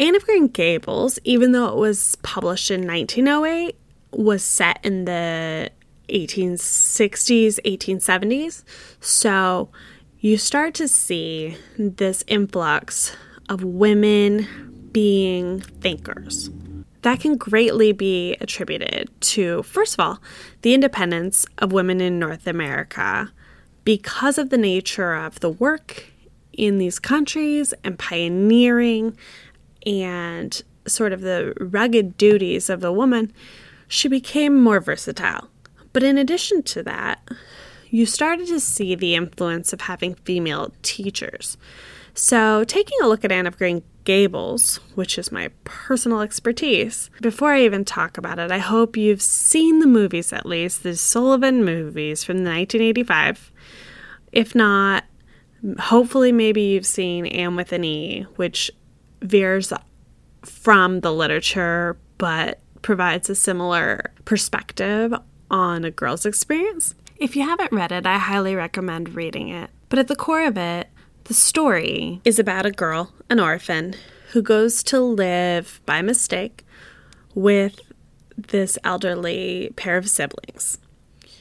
Anne 0.00 0.14
of 0.14 0.24
Green 0.24 0.46
Gables, 0.46 1.18
even 1.24 1.50
though 1.50 1.66
it 1.66 1.76
was 1.76 2.16
published 2.22 2.70
in 2.70 2.86
1908, 2.86 3.76
was 4.12 4.44
set 4.44 4.78
in 4.84 5.04
the 5.04 5.70
1860s, 6.08 7.58
1870s. 7.64 8.62
So, 9.00 9.70
you 10.20 10.36
start 10.36 10.74
to 10.74 10.88
see 10.88 11.56
this 11.76 12.24
influx 12.28 13.14
of 13.48 13.64
women 13.64 14.46
being 14.92 15.60
thinkers. 15.60 16.50
That 17.02 17.20
can 17.20 17.36
greatly 17.36 17.92
be 17.92 18.36
attributed 18.40 19.10
to, 19.20 19.62
first 19.62 19.94
of 19.94 20.00
all, 20.00 20.18
the 20.62 20.74
independence 20.74 21.46
of 21.58 21.72
women 21.72 22.00
in 22.00 22.18
North 22.18 22.46
America 22.46 23.32
because 23.84 24.38
of 24.38 24.50
the 24.50 24.58
nature 24.58 25.14
of 25.14 25.40
the 25.40 25.50
work 25.50 26.06
in 26.58 26.78
these 26.78 26.98
countries 26.98 27.72
and 27.84 27.98
pioneering 27.98 29.16
and 29.86 30.62
sort 30.86 31.12
of 31.12 31.20
the 31.20 31.54
rugged 31.60 32.16
duties 32.18 32.68
of 32.68 32.80
the 32.80 32.92
woman, 32.92 33.32
she 33.86 34.08
became 34.08 34.60
more 34.60 34.80
versatile. 34.80 35.48
But 35.92 36.02
in 36.02 36.18
addition 36.18 36.62
to 36.64 36.82
that, 36.82 37.26
you 37.90 38.04
started 38.04 38.48
to 38.48 38.60
see 38.60 38.94
the 38.94 39.14
influence 39.14 39.72
of 39.72 39.82
having 39.82 40.14
female 40.16 40.74
teachers. 40.82 41.56
So, 42.12 42.64
taking 42.64 42.98
a 43.00 43.06
look 43.06 43.24
at 43.24 43.30
Anne 43.30 43.46
of 43.46 43.56
Green 43.56 43.82
Gables, 44.02 44.80
which 44.96 45.18
is 45.18 45.30
my 45.30 45.50
personal 45.64 46.20
expertise, 46.20 47.10
before 47.20 47.52
I 47.52 47.62
even 47.62 47.84
talk 47.84 48.18
about 48.18 48.40
it, 48.40 48.50
I 48.50 48.58
hope 48.58 48.96
you've 48.96 49.22
seen 49.22 49.78
the 49.78 49.86
movies 49.86 50.32
at 50.32 50.44
least, 50.44 50.82
the 50.82 50.96
Sullivan 50.96 51.64
movies 51.64 52.24
from 52.24 52.38
1985. 52.38 53.52
If 54.32 54.54
not, 54.54 55.04
hopefully, 55.78 56.32
maybe 56.32 56.62
you've 56.62 56.86
seen 56.86 57.26
Anne 57.26 57.56
with 57.56 57.72
an 57.72 57.84
E, 57.84 58.22
which 58.36 58.70
veers 59.22 59.72
from 60.42 61.00
the 61.00 61.12
literature 61.12 61.98
but 62.18 62.60
provides 62.82 63.28
a 63.28 63.34
similar 63.34 64.12
perspective 64.24 65.12
on 65.50 65.84
a 65.84 65.90
girl's 65.90 66.26
experience. 66.26 66.94
If 67.16 67.34
you 67.34 67.42
haven't 67.42 67.72
read 67.72 67.92
it, 67.92 68.06
I 68.06 68.18
highly 68.18 68.54
recommend 68.54 69.14
reading 69.14 69.48
it. 69.48 69.70
But 69.88 69.98
at 69.98 70.08
the 70.08 70.16
core 70.16 70.46
of 70.46 70.56
it, 70.56 70.88
the 71.24 71.34
story 71.34 72.20
is 72.24 72.38
about 72.38 72.66
a 72.66 72.70
girl, 72.70 73.12
an 73.28 73.40
orphan, 73.40 73.94
who 74.32 74.42
goes 74.42 74.82
to 74.84 75.00
live 75.00 75.80
by 75.86 76.02
mistake 76.02 76.64
with 77.34 77.80
this 78.36 78.78
elderly 78.84 79.72
pair 79.76 79.96
of 79.96 80.08
siblings. 80.08 80.78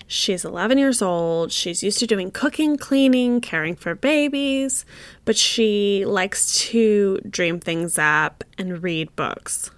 She's 0.08 0.46
11 0.46 0.78
years 0.78 1.02
old. 1.02 1.52
She's 1.52 1.84
used 1.84 2.00
to 2.00 2.08
doing 2.08 2.32
cooking, 2.32 2.78
cleaning, 2.78 3.42
caring 3.42 3.76
for 3.76 3.94
babies, 3.94 4.86
but 5.26 5.36
she 5.36 6.06
likes 6.06 6.58
to 6.70 7.20
dream 7.30 7.60
things 7.60 8.00
up 8.00 8.44
and 8.58 8.82
read 8.82 9.14
books. 9.18 9.70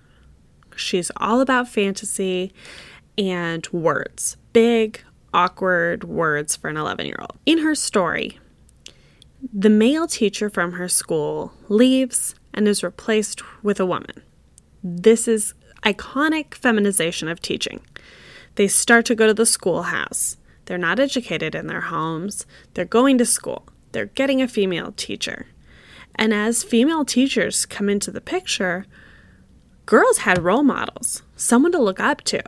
She's 0.76 1.12
all 1.18 1.42
about 1.42 1.68
fantasy 1.68 2.54
and 3.18 3.68
words 3.74 4.38
big, 4.54 5.02
awkward 5.34 6.04
words 6.04 6.56
for 6.56 6.70
an 6.70 6.78
11 6.78 7.06
year 7.06 7.18
old. 7.20 7.38
In 7.46 7.60
her 7.60 7.76
story, 7.76 8.40
the 9.54 9.70
male 9.70 10.08
teacher 10.08 10.50
from 10.50 10.74
her 10.74 10.88
school 10.88 11.54
leaves 11.68 12.36
and 12.54 12.68
is 12.68 12.84
replaced 12.84 13.42
with 13.64 13.80
a 13.80 13.86
woman. 13.86 14.24
This 14.84 15.28
is 15.28 15.54
iconic 15.84 16.56
feminization 16.56 17.28
of 17.28 17.42
teaching. 17.42 17.82
They 18.60 18.68
start 18.68 19.06
to 19.06 19.16
go 19.16 19.26
to 19.26 19.34
the 19.34 19.46
schoolhouse. 19.46 20.36
They're 20.66 20.78
not 20.78 21.00
educated 21.00 21.56
in 21.56 21.68
their 21.68 21.80
homes. 21.80 22.46
They're 22.74 22.84
going 22.84 23.18
to 23.20 23.26
school. 23.26 23.66
They're 23.94 24.08
getting 24.08 24.42
a 24.42 24.50
female 24.50 24.92
teacher. 24.98 25.48
And 26.16 26.34
as 26.34 26.62
female 26.62 27.06
teachers 27.06 27.66
come 27.66 27.88
into 27.88 28.12
the 28.12 28.20
picture, 28.20 28.86
girls 29.86 30.18
had 30.18 30.44
role 30.44 30.64
models, 30.64 31.24
someone 31.38 31.72
to 31.72 31.80
look 31.80 32.02
up 32.02 32.20
to. 32.24 32.44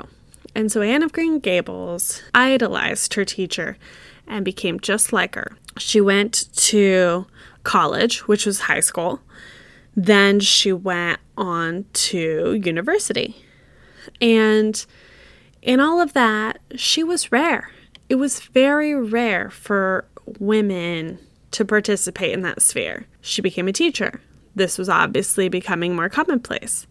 And 0.53 0.69
so 0.69 0.81
Anne 0.81 1.01
of 1.01 1.13
Green 1.13 1.39
Gables 1.39 2.21
idolized 2.35 3.13
her 3.13 3.23
teacher 3.23 3.77
and 4.27 4.43
became 4.43 4.81
just 4.81 5.13
like 5.13 5.35
her. 5.35 5.55
She 5.77 6.01
went 6.01 6.53
to 6.55 7.25
college, 7.63 8.27
which 8.27 8.45
was 8.45 8.59
high 8.59 8.81
school. 8.81 9.21
Then 9.95 10.41
she 10.41 10.73
went 10.73 11.21
on 11.37 11.85
to 11.93 12.59
university. 12.61 13.45
And 14.19 14.85
in 15.61 15.79
all 15.79 16.01
of 16.01 16.13
that, 16.13 16.59
she 16.75 17.03
was 17.03 17.31
rare. 17.31 17.71
It 18.09 18.15
was 18.15 18.39
very 18.39 18.95
rare 18.95 19.49
for 19.49 20.05
women 20.39 21.19
to 21.51 21.65
participate 21.65 22.33
in 22.33 22.41
that 22.41 22.61
sphere. 22.61 23.05
She 23.21 23.41
became 23.41 23.67
a 23.67 23.73
teacher. 23.73 24.21
This 24.55 24.77
was 24.77 24.89
obviously 24.89 25.49
becoming 25.49 25.95
more 25.95 26.09
commonplace. 26.09 26.87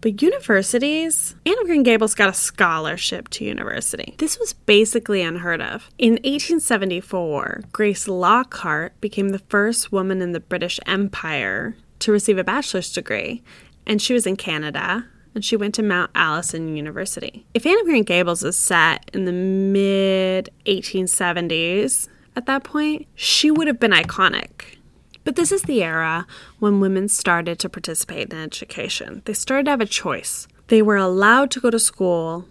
But 0.00 0.20
universities, 0.20 1.34
Anne 1.46 1.58
of 1.60 1.66
Green 1.66 1.82
Gables 1.82 2.14
got 2.14 2.28
a 2.28 2.34
scholarship 2.34 3.30
to 3.30 3.44
university. 3.44 4.14
This 4.18 4.38
was 4.38 4.52
basically 4.52 5.22
unheard 5.22 5.62
of. 5.62 5.88
In 5.96 6.12
1874, 6.14 7.62
Grace 7.72 8.06
Lockhart 8.06 9.00
became 9.00 9.30
the 9.30 9.38
first 9.38 9.92
woman 9.92 10.20
in 10.20 10.32
the 10.32 10.40
British 10.40 10.78
Empire 10.84 11.74
to 12.00 12.12
receive 12.12 12.36
a 12.36 12.44
bachelor's 12.44 12.92
degree, 12.92 13.42
and 13.86 14.02
she 14.02 14.12
was 14.12 14.26
in 14.26 14.36
Canada. 14.36 15.06
And 15.34 15.44
she 15.44 15.56
went 15.56 15.74
to 15.76 15.82
Mount 15.82 16.10
Allison 16.14 16.76
University. 16.76 17.44
If 17.54 17.66
Anne 17.66 17.78
of 17.80 17.86
Green 17.86 18.04
Gables 18.04 18.44
is 18.44 18.56
set 18.56 19.10
in 19.12 19.24
the 19.24 19.32
mid 19.32 20.50
1870s, 20.66 22.08
at 22.36 22.46
that 22.46 22.64
point, 22.64 23.06
she 23.14 23.50
would 23.50 23.66
have 23.66 23.80
been 23.80 23.90
iconic. 23.90 24.76
But 25.24 25.36
this 25.36 25.50
is 25.50 25.62
the 25.62 25.82
era 25.82 26.26
when 26.58 26.80
women 26.80 27.08
started 27.08 27.58
to 27.60 27.68
participate 27.68 28.32
in 28.32 28.38
education. 28.38 29.22
They 29.24 29.32
started 29.32 29.64
to 29.64 29.70
have 29.70 29.80
a 29.80 29.86
choice. 29.86 30.46
They 30.68 30.82
were 30.82 30.96
allowed 30.96 31.50
to 31.52 31.60
go 31.60 31.70
to 31.70 31.78
school, 31.78 32.46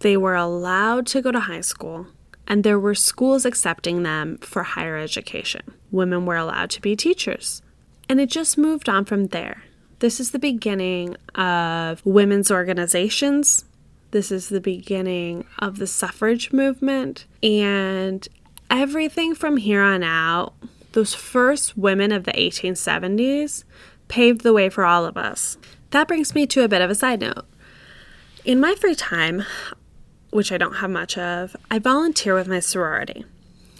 they 0.00 0.16
were 0.16 0.34
allowed 0.34 1.06
to 1.08 1.22
go 1.22 1.30
to 1.30 1.40
high 1.40 1.60
school, 1.60 2.08
and 2.46 2.64
there 2.64 2.78
were 2.78 2.94
schools 2.94 3.44
accepting 3.44 4.02
them 4.02 4.38
for 4.38 4.64
higher 4.64 4.96
education. 4.96 5.62
Women 5.92 6.26
were 6.26 6.36
allowed 6.36 6.70
to 6.70 6.80
be 6.80 6.96
teachers. 6.96 7.62
And 8.08 8.20
it 8.20 8.28
just 8.28 8.58
moved 8.58 8.88
on 8.88 9.04
from 9.04 9.28
there. 9.28 9.62
This 10.02 10.18
is 10.18 10.32
the 10.32 10.40
beginning 10.40 11.14
of 11.36 12.04
women's 12.04 12.50
organizations. 12.50 13.66
This 14.10 14.32
is 14.32 14.48
the 14.48 14.60
beginning 14.60 15.46
of 15.60 15.78
the 15.78 15.86
suffrage 15.86 16.52
movement. 16.52 17.24
And 17.40 18.26
everything 18.68 19.36
from 19.36 19.58
here 19.58 19.80
on 19.80 20.02
out 20.02 20.54
those 20.90 21.14
first 21.14 21.78
women 21.78 22.10
of 22.10 22.24
the 22.24 22.32
1870s 22.32 23.62
paved 24.08 24.40
the 24.40 24.52
way 24.52 24.68
for 24.68 24.84
all 24.84 25.04
of 25.04 25.16
us. 25.16 25.56
That 25.90 26.08
brings 26.08 26.34
me 26.34 26.48
to 26.48 26.64
a 26.64 26.68
bit 26.68 26.82
of 26.82 26.90
a 26.90 26.96
side 26.96 27.20
note. 27.20 27.44
In 28.44 28.58
my 28.58 28.74
free 28.74 28.96
time, 28.96 29.44
which 30.30 30.50
I 30.50 30.58
don't 30.58 30.78
have 30.78 30.90
much 30.90 31.16
of, 31.16 31.54
I 31.70 31.78
volunteer 31.78 32.34
with 32.34 32.48
my 32.48 32.58
sorority. 32.58 33.24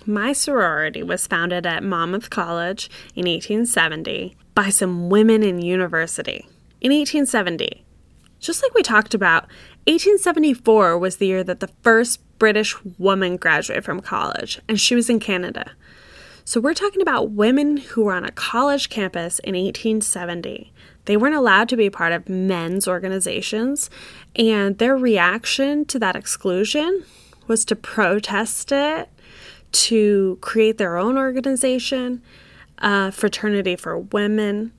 My 0.07 0.33
sorority 0.33 1.03
was 1.03 1.27
founded 1.27 1.65
at 1.65 1.85
Monmouth 1.85 2.29
College 2.29 2.91
in 3.15 3.27
1870 3.27 4.37
by 4.55 4.69
some 4.69 5.09
women 5.09 5.43
in 5.43 5.63
university. 5.63 6.49
In 6.81 6.91
1870, 6.91 7.85
just 8.41 8.63
like 8.63 8.75
we 8.75 8.83
talked 8.83 9.15
about, 9.15 9.45
1874 9.87 10.99
was 10.99 11.17
the 11.17 11.27
year 11.29 11.45
that 11.45 11.61
the 11.61 11.71
first 11.83 12.21
British 12.41 12.75
woman 12.99 13.37
graduated 13.37 13.85
from 13.85 14.01
college, 14.01 14.61
and 14.69 14.81
she 14.81 14.97
was 14.97 15.09
in 15.09 15.21
Canada. 15.21 15.73
So 16.45 16.61
we're 16.61 16.75
talking 16.75 17.01
about 17.01 17.31
women 17.31 17.77
who 17.77 18.03
were 18.03 18.15
on 18.15 18.25
a 18.25 18.33
college 18.33 18.89
campus 18.89 19.39
in 19.39 19.55
1870. 19.55 20.73
They 21.05 21.17
weren't 21.17 21.37
allowed 21.37 21.69
to 21.69 21.77
be 21.77 21.89
part 21.89 22.13
of 22.13 22.29
men's 22.29 22.89
organizations, 22.89 23.89
and 24.35 24.79
their 24.79 24.97
reaction 24.97 25.85
to 25.85 26.01
that 26.01 26.17
exclusion 26.17 27.05
was 27.47 27.65
to 27.67 27.77
protest 27.77 28.73
it, 28.73 29.09
to 29.73 30.39
create 30.41 30.79
their 30.79 30.97
own 30.97 31.19
organization, 31.19 32.23
a 32.79 33.13
fraternity 33.13 33.77
for 33.77 33.99
women 33.99 34.73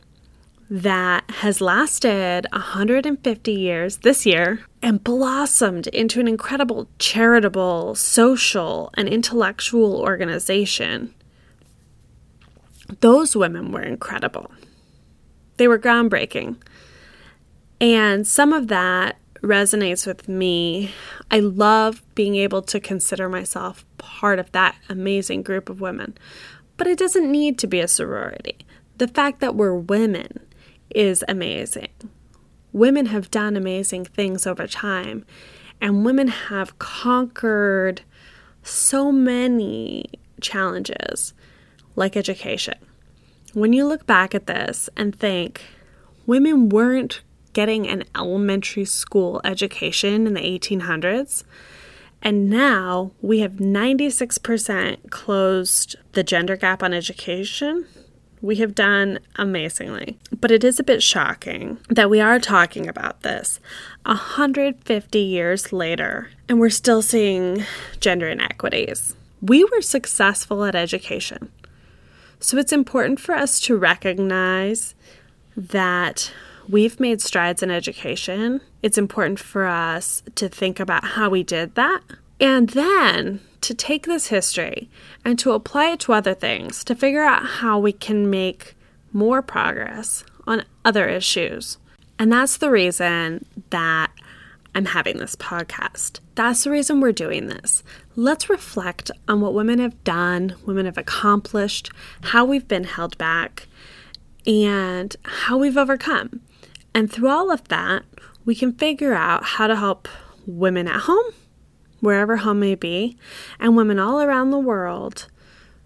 that 0.69 1.29
has 1.29 1.61
lasted 1.61 2.47
150 2.51 3.51
years 3.51 3.97
this 3.97 4.25
year 4.25 4.61
and 4.81 5.03
blossomed 5.03 5.87
into 5.87 6.19
an 6.19 6.27
incredible 6.27 6.87
charitable, 6.99 7.95
social, 7.95 8.89
and 8.95 9.07
intellectual 9.07 9.99
organization 9.99 11.13
those 12.99 13.35
women 13.35 13.71
were 13.71 13.81
incredible. 13.81 14.51
They 15.57 15.67
were 15.67 15.79
groundbreaking. 15.79 16.57
And 17.79 18.25
some 18.25 18.53
of 18.53 18.67
that 18.67 19.17
resonates 19.43 20.07
with 20.07 20.27
me. 20.29 20.91
I 21.29 21.39
love 21.39 22.01
being 22.15 22.35
able 22.35 22.61
to 22.63 22.79
consider 22.79 23.27
myself 23.27 23.85
part 23.97 24.39
of 24.39 24.51
that 24.53 24.75
amazing 24.89 25.43
group 25.43 25.69
of 25.69 25.81
women. 25.81 26.17
But 26.77 26.87
it 26.87 26.97
doesn't 26.97 27.29
need 27.29 27.59
to 27.59 27.67
be 27.67 27.79
a 27.81 27.87
sorority. 27.87 28.57
The 28.97 29.07
fact 29.07 29.41
that 29.41 29.55
we're 29.55 29.75
women 29.75 30.39
is 30.89 31.23
amazing. 31.27 31.89
Women 32.71 33.07
have 33.07 33.29
done 33.29 33.55
amazing 33.55 34.05
things 34.05 34.47
over 34.47 34.65
time, 34.65 35.25
and 35.81 36.05
women 36.05 36.29
have 36.29 36.79
conquered 36.79 38.01
so 38.63 39.11
many 39.11 40.05
challenges 40.41 41.33
like 41.95 42.15
education. 42.15 42.75
When 43.53 43.73
you 43.73 43.85
look 43.85 44.07
back 44.07 44.33
at 44.33 44.47
this 44.47 44.89
and 44.95 45.15
think, 45.15 45.61
women 46.25 46.69
weren't 46.69 47.21
getting 47.53 47.87
an 47.87 48.03
elementary 48.15 48.85
school 48.85 49.39
education 49.43 50.27
in 50.27 50.33
the 50.33 50.41
1800s, 50.41 51.43
and 52.23 52.49
now 52.49 53.11
we 53.21 53.39
have 53.39 53.53
96% 53.53 55.09
closed 55.09 55.97
the 56.13 56.23
gender 56.23 56.55
gap 56.55 56.81
on 56.81 56.93
education. 56.93 57.85
We 58.41 58.55
have 58.57 58.73
done 58.73 59.19
amazingly. 59.35 60.17
But 60.39 60.49
it 60.49 60.63
is 60.63 60.79
a 60.79 60.83
bit 60.83 61.03
shocking 61.03 61.79
that 61.89 62.09
we 62.09 62.21
are 62.21 62.39
talking 62.39 62.87
about 62.87 63.21
this 63.23 63.59
150 64.05 65.19
years 65.19 65.73
later 65.73 66.29
and 66.47 66.59
we're 66.59 66.69
still 66.69 67.01
seeing 67.01 67.63
gender 67.99 68.29
inequities. 68.29 69.15
We 69.41 69.65
were 69.65 69.81
successful 69.81 70.63
at 70.63 70.75
education. 70.75 71.51
So 72.39 72.57
it's 72.57 72.73
important 72.73 73.19
for 73.19 73.35
us 73.35 73.59
to 73.61 73.77
recognize 73.77 74.95
that 75.55 76.31
we've 76.67 76.99
made 76.99 77.21
strides 77.21 77.63
in 77.63 77.71
education. 77.71 78.61
It's 78.81 78.97
important 78.97 79.39
for 79.39 79.65
us 79.65 80.23
to 80.35 80.49
think 80.49 80.79
about 80.79 81.03
how 81.03 81.29
we 81.29 81.43
did 81.43 81.75
that 81.75 82.01
and 82.39 82.69
then 82.69 83.39
to 83.61 83.73
take 83.73 84.05
this 84.05 84.27
history 84.27 84.89
and 85.23 85.39
to 85.39 85.51
apply 85.51 85.91
it 85.91 85.99
to 86.01 86.13
other 86.13 86.33
things 86.33 86.83
to 86.83 86.95
figure 86.95 87.23
out 87.23 87.45
how 87.45 87.79
we 87.79 87.93
can 87.93 88.29
make 88.29 88.75
more 89.13 89.41
progress 89.41 90.23
on 90.45 90.63
other 90.83 91.07
issues. 91.07 91.77
And 92.19 92.31
that's 92.31 92.57
the 92.57 92.69
reason 92.69 93.45
that 93.69 94.11
I'm 94.75 94.85
having 94.85 95.17
this 95.17 95.35
podcast. 95.35 96.19
That's 96.35 96.63
the 96.63 96.71
reason 96.71 96.99
we're 96.99 97.11
doing 97.11 97.47
this. 97.47 97.83
Let's 98.15 98.49
reflect 98.49 99.11
on 99.27 99.39
what 99.39 99.53
women 99.53 99.79
have 99.79 100.03
done, 100.03 100.55
women 100.65 100.85
have 100.85 100.97
accomplished, 100.97 101.91
how 102.21 102.43
we've 102.43 102.67
been 102.67 102.83
held 102.83 103.17
back, 103.17 103.67
and 104.45 105.15
how 105.23 105.57
we've 105.57 105.77
overcome. 105.77 106.41
And 106.95 107.11
through 107.11 107.29
all 107.29 107.51
of 107.51 107.67
that, 107.69 108.03
we 108.45 108.55
can 108.55 108.73
figure 108.73 109.13
out 109.13 109.43
how 109.43 109.67
to 109.67 109.75
help 109.75 110.07
women 110.45 110.87
at 110.87 111.01
home, 111.01 111.33
wherever 112.01 112.37
home 112.37 112.59
may 112.59 112.75
be, 112.75 113.17
and 113.59 113.75
women 113.75 113.99
all 113.99 114.21
around 114.21 114.51
the 114.51 114.59
world 114.59 115.27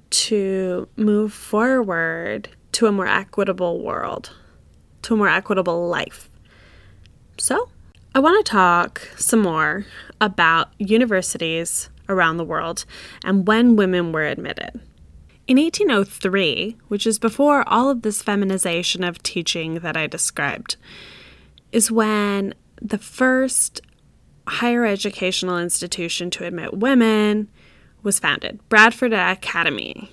to 0.10 0.88
move 0.96 1.34
forward 1.34 2.50
to 2.74 2.88
a 2.88 2.92
more 2.92 3.08
equitable 3.08 3.82
world, 3.82 4.32
to 5.04 5.14
a 5.14 5.18
more 5.18 5.30
equitable 5.30 5.88
life. 5.88 6.30
So, 7.38 7.70
I 8.16 8.20
want 8.20 8.44
to 8.44 8.52
talk 8.52 9.02
some 9.18 9.42
more 9.42 9.86
about 10.20 10.70
universities 10.80 11.90
around 12.10 12.38
the 12.38 12.44
world 12.44 12.86
and 13.24 13.48
when 13.48 13.76
women 13.76 14.12
were 14.12 14.24
admitted. 14.24 14.80
In 15.48 15.58
1803, 15.58 16.76
which 16.90 17.08
is 17.08 17.20
before 17.20 17.68
all 17.68 17.90
of 17.90 18.02
this 18.02 18.22
feminization 18.22 19.02
of 19.02 19.24
teaching 19.24 19.76
that 19.76 19.96
I 19.96 20.06
described, 20.06 20.76
is 21.72 21.90
when 21.90 22.54
the 22.82 22.98
first 22.98 23.80
higher 24.46 24.86
educational 24.86 25.58
institution 25.58 26.30
to 26.32 26.46
admit 26.46 26.78
women 26.78 27.50
was 28.04 28.20
founded 28.20 28.60
Bradford 28.68 29.14
Academy. 29.14 30.12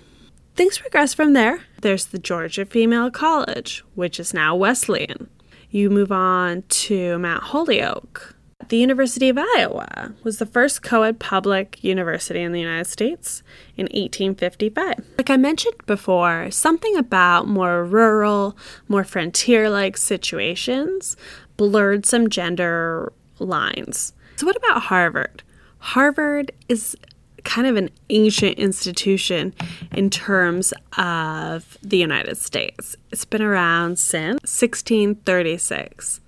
Things 0.55 0.79
progress 0.79 1.13
from 1.13 1.33
there. 1.33 1.63
There's 1.81 2.07
the 2.07 2.19
Georgia 2.21 2.65
Female 2.65 3.11
College, 3.11 3.83
which 3.97 4.21
is 4.21 4.33
now 4.33 4.55
Wesleyan. 4.55 5.29
You 5.69 5.91
move 5.91 6.13
on 6.13 6.63
to 6.63 7.19
Mount 7.19 7.43
Holyoke. 7.43 8.37
The 8.69 8.77
University 8.79 9.29
of 9.29 9.39
Iowa 9.39 10.15
was 10.23 10.39
the 10.39 10.47
first 10.47 10.83
co 10.83 11.03
ed 11.03 11.19
public 11.19 11.83
university 11.85 12.41
in 12.41 12.53
the 12.53 12.61
United 12.61 12.87
States 12.87 13.43
in 13.77 13.85
1855. 13.87 15.05
Like 15.19 15.31
I 15.31 15.37
mentioned 15.37 15.75
before, 15.87 16.51
something 16.51 16.97
about 16.97 17.47
more 17.47 17.85
rural, 17.85 18.57
more 18.89 19.05
frontier 19.05 19.69
like 19.69 19.97
situations 19.97 21.17
blurred 21.57 22.07
some 22.07 22.29
gender 22.31 23.13
lines. 23.39 24.13
So, 24.37 24.47
what 24.47 24.57
about 24.57 24.83
Harvard? 24.83 25.43
Harvard 25.79 26.53
is 26.69 26.97
kind 27.45 27.67
of 27.67 27.77
an 27.77 27.91
ancient 28.09 28.59
institution 28.59 29.55
in 29.93 30.11
terms 30.11 30.73
of 30.97 31.77
the 31.83 31.99
United 31.99 32.39
States. 32.39 32.97
It's 33.13 33.25
been 33.25 33.43
around 33.43 33.99
since 33.99 34.41
1636. 34.41 36.21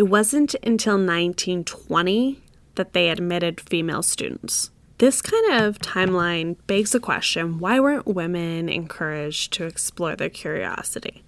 It 0.00 0.08
wasn't 0.08 0.54
until 0.62 0.94
1920 0.94 2.40
that 2.76 2.94
they 2.94 3.10
admitted 3.10 3.60
female 3.60 4.02
students. 4.02 4.70
This 4.96 5.20
kind 5.20 5.60
of 5.60 5.78
timeline 5.78 6.56
begs 6.66 6.92
the 6.92 7.00
question 7.00 7.58
why 7.58 7.80
weren't 7.80 8.06
women 8.06 8.70
encouraged 8.70 9.52
to 9.52 9.66
explore 9.66 10.16
their 10.16 10.30
curiosity? 10.30 11.22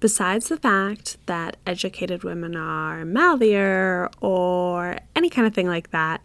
Besides 0.00 0.50
the 0.50 0.58
fact 0.58 1.16
that 1.24 1.56
educated 1.66 2.24
women 2.24 2.54
are 2.56 3.06
mouthier 3.06 4.10
or 4.20 4.98
any 5.16 5.30
kind 5.30 5.46
of 5.46 5.54
thing 5.54 5.68
like 5.68 5.90
that, 5.90 6.20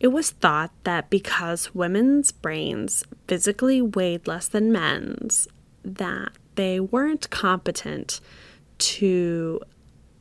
it 0.00 0.08
was 0.08 0.32
thought 0.32 0.72
that 0.84 1.08
because 1.08 1.74
women's 1.74 2.32
brains 2.32 3.02
physically 3.26 3.80
weighed 3.80 4.28
less 4.28 4.46
than 4.46 4.70
men's, 4.70 5.48
that 5.82 6.32
they 6.56 6.78
weren't 6.78 7.30
competent 7.30 8.20
to 8.76 9.62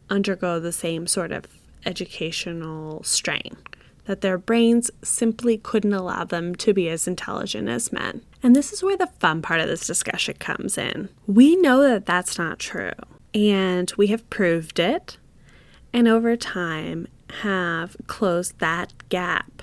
undergo 0.10 0.60
the 0.60 0.72
same 0.72 1.08
sort 1.08 1.32
of 1.32 1.46
educational 1.86 3.04
strain, 3.04 3.58
that 4.06 4.22
their 4.22 4.38
brains 4.38 4.92
simply 5.04 5.58
couldn't 5.58 5.94
allow 5.94 6.24
them 6.24 6.56
to 6.56 6.74
be 6.74 6.90
as 6.90 7.08
intelligent 7.08 7.70
as 7.70 7.92
men. 7.92 8.22
And 8.44 8.56
this 8.56 8.72
is 8.72 8.84
where 8.84 8.98
the 8.98 9.08
fun 9.20 9.42
part 9.42 9.60
of 9.60 9.68
this 9.68 9.88
discussion 9.88 10.36
comes 10.40 10.78
in. 10.78 11.10
We 11.26 11.56
know 11.56 11.82
that 11.82 12.06
that's 12.06 12.38
not 12.38 12.60
true, 12.60 12.92
and 13.34 13.92
we 13.98 14.08
have 14.08 14.30
proved 14.30 14.80
it, 14.80 15.18
and 15.94 16.08
over 16.08 16.36
time 16.36 17.08
have 17.42 17.98
closed 18.08 18.60
that 18.60 18.94
gap 19.10 19.58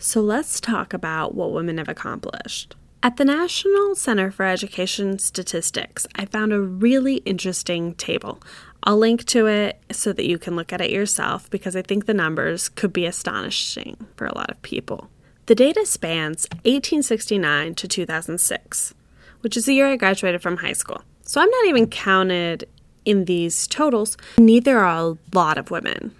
so 0.00 0.20
let's 0.20 0.60
talk 0.60 0.94
about 0.94 1.34
what 1.34 1.52
women 1.52 1.78
have 1.78 1.88
accomplished. 1.88 2.76
At 3.02 3.16
the 3.16 3.24
National 3.24 3.96
Center 3.96 4.30
for 4.30 4.44
Education 4.44 5.18
Statistics, 5.18 6.06
I 6.14 6.24
found 6.24 6.52
a 6.52 6.60
really 6.60 7.16
interesting 7.18 7.94
table. 7.94 8.40
I'll 8.84 8.96
link 8.98 9.24
to 9.26 9.46
it 9.46 9.80
so 9.90 10.12
that 10.12 10.26
you 10.26 10.38
can 10.38 10.56
look 10.56 10.72
at 10.72 10.80
it 10.80 10.90
yourself 10.90 11.50
because 11.50 11.74
I 11.76 11.82
think 11.82 12.06
the 12.06 12.14
numbers 12.14 12.68
could 12.68 12.92
be 12.92 13.06
astonishing 13.06 14.06
for 14.16 14.26
a 14.26 14.34
lot 14.34 14.50
of 14.50 14.62
people. 14.62 15.10
The 15.46 15.54
data 15.54 15.86
spans 15.86 16.46
1869 16.64 17.74
to 17.76 17.88
2006, 17.88 18.94
which 19.40 19.56
is 19.56 19.66
the 19.66 19.74
year 19.74 19.88
I 19.88 19.96
graduated 19.96 20.42
from 20.42 20.58
high 20.58 20.74
school. 20.74 21.02
So 21.22 21.40
I'm 21.40 21.50
not 21.50 21.66
even 21.66 21.86
counted 21.88 22.68
in 23.04 23.24
these 23.24 23.66
totals. 23.66 24.16
Neither 24.38 24.78
are 24.78 25.12
a 25.12 25.18
lot 25.32 25.58
of 25.58 25.70
women. 25.70 26.14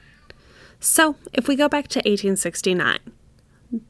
So 0.81 1.17
if 1.33 1.49
we 1.49 1.57
go 1.57 1.69
back 1.69 1.89
to 1.89 1.99
1869, 1.99 2.99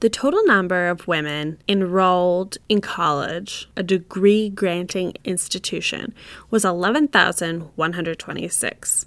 the 0.00 0.10
total 0.10 0.44
number 0.44 0.88
of 0.88 1.06
women 1.06 1.58
enrolled 1.68 2.58
in 2.68 2.80
college, 2.80 3.68
a 3.76 3.82
degree 3.82 4.50
granting 4.50 5.14
institution, 5.24 6.12
was 6.50 6.64
11,126. 6.64 9.06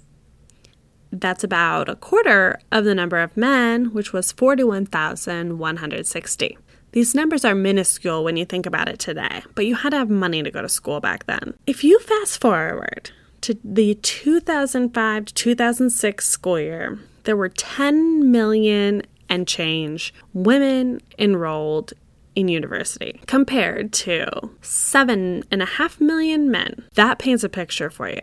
That's 1.14 1.44
about 1.44 1.90
a 1.90 1.96
quarter 1.96 2.58
of 2.70 2.86
the 2.86 2.94
number 2.94 3.18
of 3.18 3.36
men, 3.36 3.92
which 3.92 4.14
was 4.14 4.32
41,160. 4.32 6.58
These 6.92 7.14
numbers 7.14 7.44
are 7.44 7.54
minuscule 7.54 8.24
when 8.24 8.38
you 8.38 8.46
think 8.46 8.64
about 8.64 8.88
it 8.88 8.98
today, 8.98 9.42
but 9.54 9.66
you 9.66 9.74
had 9.74 9.90
to 9.90 9.98
have 9.98 10.08
money 10.08 10.42
to 10.42 10.50
go 10.50 10.62
to 10.62 10.68
school 10.68 11.00
back 11.00 11.26
then. 11.26 11.52
If 11.66 11.84
you 11.84 11.98
fast 11.98 12.40
forward 12.40 13.10
to 13.42 13.58
the 13.62 13.96
2005 13.96 15.24
to 15.26 15.34
2006 15.34 16.28
school 16.28 16.60
year, 16.60 16.98
there 17.24 17.36
were 17.36 17.48
10 17.48 18.30
million 18.30 19.02
and 19.32 19.48
change 19.48 20.14
women 20.34 21.00
enrolled 21.18 21.94
in 22.36 22.46
university 22.48 23.18
compared 23.26 23.90
to 23.90 24.30
seven 24.60 25.42
and 25.50 25.62
a 25.62 25.66
half 25.66 25.98
million 26.02 26.50
men. 26.50 26.84
That 26.96 27.18
paints 27.18 27.42
a 27.42 27.48
picture 27.48 27.88
for 27.88 28.10
you. 28.10 28.20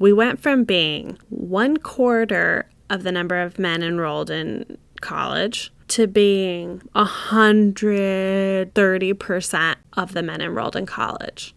We 0.00 0.12
went 0.12 0.40
from 0.40 0.64
being 0.64 1.16
one 1.28 1.76
quarter 1.76 2.68
of 2.90 3.04
the 3.04 3.12
number 3.12 3.40
of 3.40 3.60
men 3.60 3.84
enrolled 3.84 4.30
in 4.30 4.78
college 5.00 5.72
to 5.88 6.06
being 6.08 6.80
130% 6.96 9.76
of 9.92 10.12
the 10.12 10.22
men 10.24 10.40
enrolled 10.40 10.74
in 10.74 10.86
college. 10.86 11.54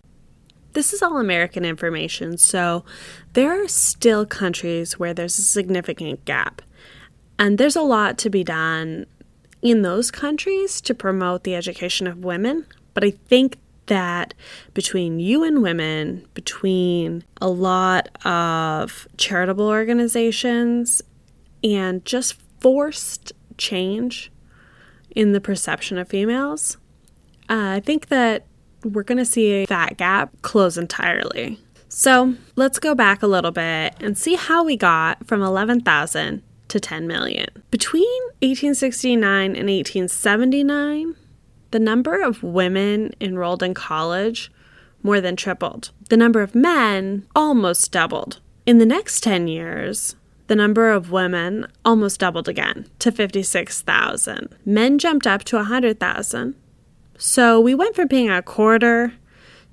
This 0.73 0.93
is 0.93 1.01
all 1.01 1.17
American 1.17 1.65
information, 1.65 2.37
so 2.37 2.85
there 3.33 3.63
are 3.63 3.67
still 3.67 4.27
countries 4.27 4.99
where 4.99 5.13
there's 5.13 5.39
a 5.39 5.41
significant 5.41 6.23
gap. 6.23 6.61
And 7.39 7.57
there's 7.57 7.75
a 7.75 7.81
lot 7.81 8.17
to 8.19 8.29
be 8.29 8.43
done 8.43 9.05
in 9.61 9.81
those 9.81 10.11
countries 10.11 10.81
to 10.81 10.93
promote 10.93 11.43
the 11.43 11.55
education 11.55 12.07
of 12.07 12.23
women. 12.23 12.65
But 12.93 13.03
I 13.03 13.11
think 13.11 13.57
that 13.87 14.33
between 14.73 15.19
you 15.19 15.43
and 15.43 15.61
women, 15.61 16.27
between 16.33 17.23
a 17.41 17.49
lot 17.49 18.09
of 18.25 19.07
charitable 19.17 19.67
organizations, 19.67 21.01
and 21.63 22.03
just 22.05 22.41
forced 22.59 23.33
change 23.57 24.31
in 25.11 25.33
the 25.33 25.41
perception 25.41 25.97
of 25.97 26.07
females, 26.07 26.77
uh, 27.49 27.75
I 27.75 27.79
think 27.81 28.07
that 28.07 28.45
we're 28.83 29.03
going 29.03 29.17
to 29.17 29.25
see 29.25 29.65
that 29.65 29.97
gap 29.97 30.33
close 30.41 30.77
entirely. 30.77 31.59
So 31.89 32.35
let's 32.55 32.79
go 32.79 32.95
back 32.95 33.21
a 33.21 33.27
little 33.27 33.51
bit 33.51 33.95
and 33.99 34.17
see 34.17 34.35
how 34.35 34.63
we 34.63 34.77
got 34.77 35.27
from 35.27 35.43
11,000 35.43 36.41
to 36.71 36.79
10 36.79 37.07
million. 37.07 37.47
Between 37.69 38.21
1869 38.41 39.55
and 39.55 39.69
1879, 39.69 41.15
the 41.71 41.79
number 41.79 42.21
of 42.21 42.43
women 42.43 43.11
enrolled 43.21 43.63
in 43.63 43.73
college 43.73 44.51
more 45.03 45.21
than 45.21 45.35
tripled. 45.35 45.91
The 46.09 46.17
number 46.17 46.41
of 46.41 46.55
men 46.55 47.25
almost 47.35 47.91
doubled. 47.91 48.39
In 48.65 48.77
the 48.77 48.85
next 48.85 49.21
10 49.23 49.47
years, 49.47 50.15
the 50.47 50.55
number 50.55 50.91
of 50.91 51.11
women 51.11 51.67
almost 51.85 52.19
doubled 52.19 52.49
again 52.49 52.87
to 52.99 53.11
56,000. 53.11 54.49
Men 54.65 54.97
jumped 54.99 55.25
up 55.25 55.43
to 55.45 55.55
100,000. 55.57 56.55
So 57.17 57.59
we 57.59 57.73
went 57.75 57.95
from 57.95 58.07
being 58.07 58.29
a 58.29 58.41
quarter 58.41 59.13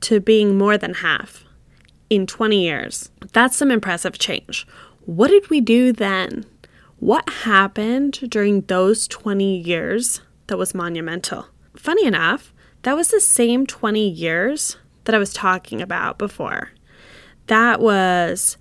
to 0.03 0.21
being 0.21 0.57
more 0.57 0.79
than 0.79 0.95
half. 0.95 1.45
in 2.11 2.27
20 2.27 2.63
years. 2.63 3.11
That's 3.33 3.57
some 3.57 3.71
impressive 3.71 4.19
change. 4.19 4.67
What 5.05 5.29
did 5.29 5.51
we 5.51 5.61
do 5.61 5.93
then? 5.93 6.47
What 7.01 7.29
happened 7.29 8.29
during 8.29 8.63
those 8.63 9.07
20 9.07 9.59
years 9.61 10.21
that 10.49 10.59
was 10.59 10.75
monumental? 10.75 11.47
Funny 11.77 12.05
enough, 12.05 12.53
that 12.83 12.97
was 12.97 13.11
the 13.11 13.21
same 13.21 13.67
20 13.67 14.09
years 14.09 14.77
that 15.05 15.15
I 15.15 15.19
was 15.19 15.33
talking 15.33 15.81
about 15.81 16.19
before. 16.19 16.73
That 17.47 17.81
was 17.81 18.57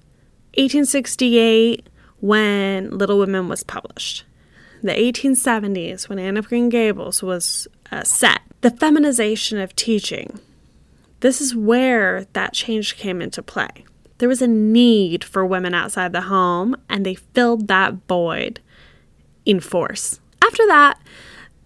1868 0.54 1.90
when 2.20 2.96
Little 2.96 3.18
Women 3.18 3.50
was 3.50 3.64
published, 3.64 4.24
the 4.84 4.94
1870s 4.94 6.08
when 6.08 6.20
Anne 6.20 6.38
of 6.38 6.48
Green 6.48 6.70
Gables 6.70 7.24
was 7.24 7.68
uh, 7.92 8.04
set, 8.04 8.42
the 8.62 8.70
feminization 8.70 9.58
of 9.58 9.76
teaching. 9.76 10.40
This 11.22 11.42
is 11.42 11.56
where 11.56 12.26
that 12.34 12.54
change 12.54 12.98
came 12.98 13.20
into 13.20 13.42
play. 13.42 13.86
There 14.18 14.30
was 14.30 14.42
a 14.42 14.48
need 14.48 15.24
for 15.24 15.46
women 15.46 15.74
outside 15.74 16.12
the 16.12 16.22
home, 16.22 16.76
and 16.90 17.06
they 17.06 17.16
filled 17.16 17.68
that 17.68 17.94
void 18.08 18.60
in 19.46 19.60
force. 19.60 20.20
After 20.44 20.66
that, 20.68 21.00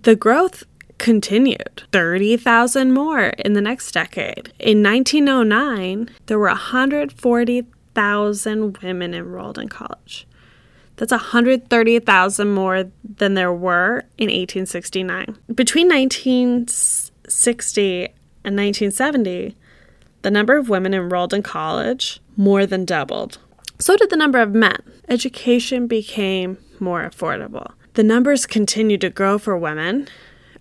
the 0.04 0.16
growth 0.16 0.64
continued 0.98 1.84
30,000 1.92 2.94
more 2.94 3.28
in 3.40 3.54
the 3.54 3.62
next 3.62 3.94
decade. 3.94 4.54
In 4.60 4.84
1909, 4.84 6.10
there 6.28 6.38
were 6.38 6.48
140,000 6.48 8.78
women 8.78 9.14
enrolled 9.14 9.58
in 9.58 9.70
college. 9.70 10.28
That's 10.98 11.12
130,000 11.12 12.54
more 12.54 12.92
than 13.18 13.34
there 13.34 13.54
were 13.54 14.04
in 14.18 14.28
1869. 14.28 15.38
Between 15.56 15.88
1960 15.88 18.04
and 18.44 18.56
1970, 18.56 19.56
the 20.22 20.32
number 20.32 20.58
of 20.58 20.70
women 20.70 20.94
enrolled 20.94 21.34
in 21.34 21.44
college 21.44 22.20
more 22.38 22.66
than 22.66 22.86
doubled. 22.86 23.38
So 23.80 23.98
did 23.98 24.10
the 24.10 24.16
number 24.16 24.40
of 24.40 24.54
men. 24.54 24.78
Education 25.10 25.88
became 25.88 26.58
more 26.80 27.02
affordable. 27.02 27.74
The 27.94 28.04
numbers 28.04 28.46
continued 28.46 29.02
to 29.02 29.10
grow 29.10 29.38
for 29.38 29.58
women, 29.58 30.08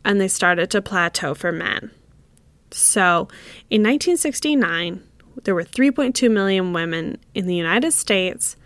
and 0.04 0.20
they 0.20 0.28
started 0.28 0.70
to 0.70 0.82
plateau 0.82 1.34
for 1.34 1.52
men. 1.52 1.90
So 2.70 3.28
in 3.68 3.82
1969, 3.82 5.02
there 5.44 5.54
were 5.54 5.64
3.2 5.64 6.30
million 6.30 6.72
women 6.72 7.18
in 7.34 7.46
the 7.46 7.54
United 7.54 7.92
States 7.92 8.56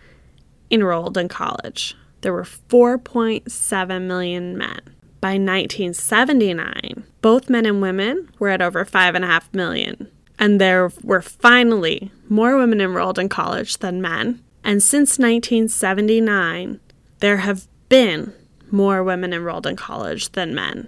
enrolled 0.71 1.17
in 1.17 1.27
college. 1.27 1.95
There 2.21 2.33
were 2.33 2.43
4.7 2.43 4.01
million 4.03 4.57
men. 4.57 4.79
By 5.21 5.33
1979, 5.33 7.03
both 7.21 7.49
men 7.49 7.65
and 7.65 7.81
women 7.81 8.29
were 8.39 8.49
at 8.49 8.61
over 8.61 8.85
5.5 8.85 9.53
million. 9.53 10.11
And 10.37 10.59
there 10.59 10.91
were 11.03 11.21
finally 11.21 12.11
more 12.29 12.57
women 12.57 12.81
enrolled 12.81 13.19
in 13.19 13.29
college 13.29 13.77
than 13.77 14.01
men. 14.01 14.41
And 14.63 14.81
since 14.81 15.19
1979, 15.19 16.79
there 17.19 17.37
have 17.37 17.67
been 17.87 18.33
more 18.71 19.03
women 19.03 19.33
enrolled 19.33 19.67
in 19.67 19.75
college 19.75 20.31
than 20.33 20.55
men 20.55 20.87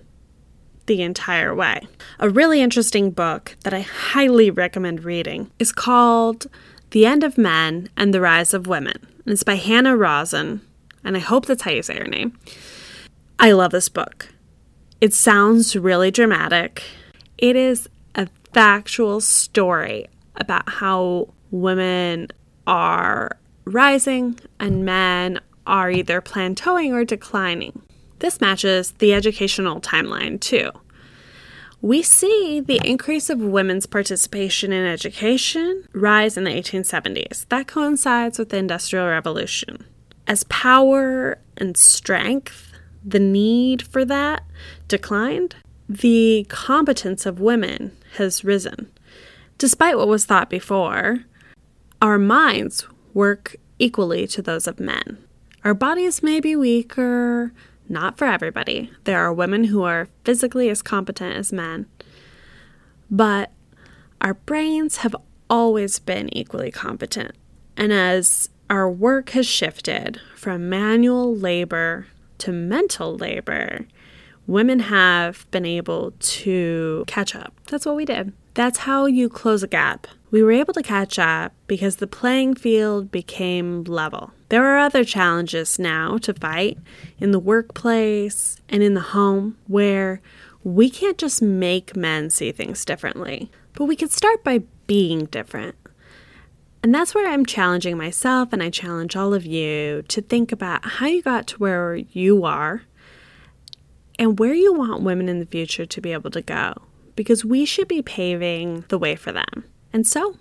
the 0.88 1.01
entire 1.01 1.53
way. 1.53 1.81
A 2.19 2.29
really 2.29 2.62
interesting 2.62 3.12
book 3.12 3.55
that 3.63 3.73
I 3.73 3.81
highly 3.81 4.49
recommend 4.49 5.03
reading 5.03 5.51
is 5.60 5.71
called 5.71 6.47
The 6.91 7.05
End 7.05 7.23
of 7.23 7.38
Men 7.38 7.89
and 7.95 8.13
the 8.13 8.21
Rise 8.21 8.53
of 8.53 8.67
Women. 8.67 8.95
And 9.25 9.33
it's 9.33 9.43
by 9.43 9.55
Hannah 9.55 9.97
Rosin, 9.97 10.62
and 11.03 11.15
I 11.15 11.19
hope 11.19 11.45
that's 11.45 11.63
how 11.63 11.71
you 11.71 11.83
say 11.83 11.97
her 11.97 12.05
name. 12.05 12.38
I 13.38 13.51
love 13.51 13.71
this 13.71 13.89
book. 13.89 14.29
It 14.99 15.13
sounds 15.13 15.75
really 15.75 16.10
dramatic. 16.10 16.83
It 17.38 17.55
is 17.55 17.88
a 18.49 18.53
factual 18.53 19.21
story 19.21 20.07
about 20.36 20.69
how 20.69 21.33
women 21.51 22.27
are 22.65 23.38
rising 23.65 24.39
and 24.60 24.86
men 24.86 25.39
are 25.65 25.91
either 25.91 26.21
plateauing 26.21 26.93
or 26.93 27.03
declining. 27.03 27.81
This 28.19 28.41
matches 28.41 28.91
the 28.93 29.13
educational 29.13 29.81
timeline 29.81 30.39
too. 30.39 30.71
We 31.81 32.01
see 32.01 32.60
the 32.60 32.81
increase 32.83 33.29
of 33.29 33.39
women's 33.39 33.86
participation 33.86 34.73
in 34.73 34.86
education 34.86 35.88
rise 35.93 36.36
in 36.36 36.43
the 36.43 36.51
1870s. 36.51 37.47
That 37.49 37.67
coincides 37.67 38.39
with 38.39 38.49
the 38.49 38.57
Industrial 38.57 39.07
Revolution. 39.07 39.86
As 40.25 40.43
power 40.45 41.38
and 41.55 41.77
strength, 41.77 42.71
the 43.05 43.19
need 43.19 43.83
for 43.83 44.03
that 44.05 44.43
declined, 44.88 45.55
the 45.88 46.45
competence 46.49 47.25
of 47.25 47.39
women 47.39 47.95
has 48.15 48.43
risen. 48.43 48.91
Despite 49.58 49.98
what 49.98 50.08
was 50.08 50.26
thought 50.26 50.50
before, 50.50 51.20
our 52.02 52.17
minds 52.17 52.88
work 53.13 53.56
equally 53.80 54.28
to 54.28 54.41
those 54.41 54.67
of 54.67 54.80
men. 54.80 55.17
Our 55.63 55.74
bodies 55.74 56.24
may 56.24 56.39
be 56.39 56.56
weaker, 56.56 57.52
not 57.89 58.17
for 58.17 58.26
everybody. 58.26 58.91
There 59.04 59.20
are 59.20 59.34
women 59.34 59.65
who 59.65 59.84
are 59.84 60.08
physically 60.24 60.70
as 60.70 60.82
competent 60.82 61.36
as 61.36 61.52
men. 61.52 61.88
But 63.10 63.52
our 64.22 64.34
brains 64.36 64.98
have 64.98 65.15
always 65.50 66.00
been 66.00 66.36
equally 66.36 66.72
competent. 66.72 67.34
And 67.76 67.93
as 67.93 68.50
our 68.70 68.89
work 68.89 69.30
has 69.30 69.48
shifted 69.48 70.20
from 70.36 70.70
manual 70.70 71.36
labor 71.36 72.08
to 72.39 72.52
mental 72.52 73.15
labor, 73.15 73.88
women 74.47 74.79
have 74.79 75.49
been 75.51 75.65
able 75.65 76.13
to 76.19 77.03
catch 77.05 77.36
up. 77.36 77.53
That's 77.67 77.86
what 77.86 77.95
we 77.95 78.05
did. 78.05 78.33
That's 78.53 78.79
how 78.79 79.05
you 79.05 79.29
close 79.29 79.62
a 79.62 79.67
gap. 79.67 80.07
We 80.31 80.41
were 80.41 80.51
able 80.51 80.73
to 80.73 80.81
catch 80.81 81.19
up 81.19 81.53
because 81.67 81.97
the 81.97 82.07
playing 82.07 82.55
field 82.55 83.12
became 83.12 83.83
level. 83.83 84.31
There 84.49 84.65
are 84.65 84.79
other 84.79 85.03
challenges 85.03 85.77
now 85.77 86.17
to 86.19 86.33
fight 86.33 86.77
in 87.19 87.31
the 87.31 87.39
workplace 87.39 88.60
and 88.67 88.81
in 88.81 88.93
the 88.93 89.01
home 89.01 89.57
where 89.67 90.21
we 90.63 90.89
can't 90.89 91.17
just 91.17 91.41
make 91.41 91.95
men 91.95 92.29
see 92.29 92.51
things 92.51 92.83
differently, 92.83 93.51
but 93.73 93.86
we 93.86 93.95
can 93.95 94.10
start 94.10 94.43
by 94.43 94.63
being 94.88 95.25
different. 95.25 95.75
And 96.83 96.93
that's 96.93 97.13
where 97.13 97.27
I'm 97.29 97.45
challenging 97.45 97.97
myself 97.97 98.53
and 98.53 98.63
I 98.63 98.69
challenge 98.69 99.15
all 99.15 99.33
of 99.33 99.45
you 99.45 100.03
to 100.07 100.21
think 100.21 100.51
about 100.51 100.86
how 100.86 101.07
you 101.07 101.21
got 101.21 101.47
to 101.47 101.57
where 101.57 101.95
you 101.95 102.43
are 102.43 102.83
and 104.19 104.39
where 104.39 104.53
you 104.53 104.73
want 104.73 105.03
women 105.03 105.30
in 105.30 105.39
the 105.39 105.45
future 105.45 105.86
to 105.86 106.01
be 106.01 106.13
able 106.13 106.32
to 106.32 106.41
go 106.41 106.73
because 107.15 107.43
we 107.43 107.65
should 107.65 107.88
be 107.88 108.01
paving 108.01 108.86
the 108.89 108.97
way 108.97 109.15
for 109.15 109.32
them. 109.32 109.65
And 109.91 110.06
so, 110.06 110.38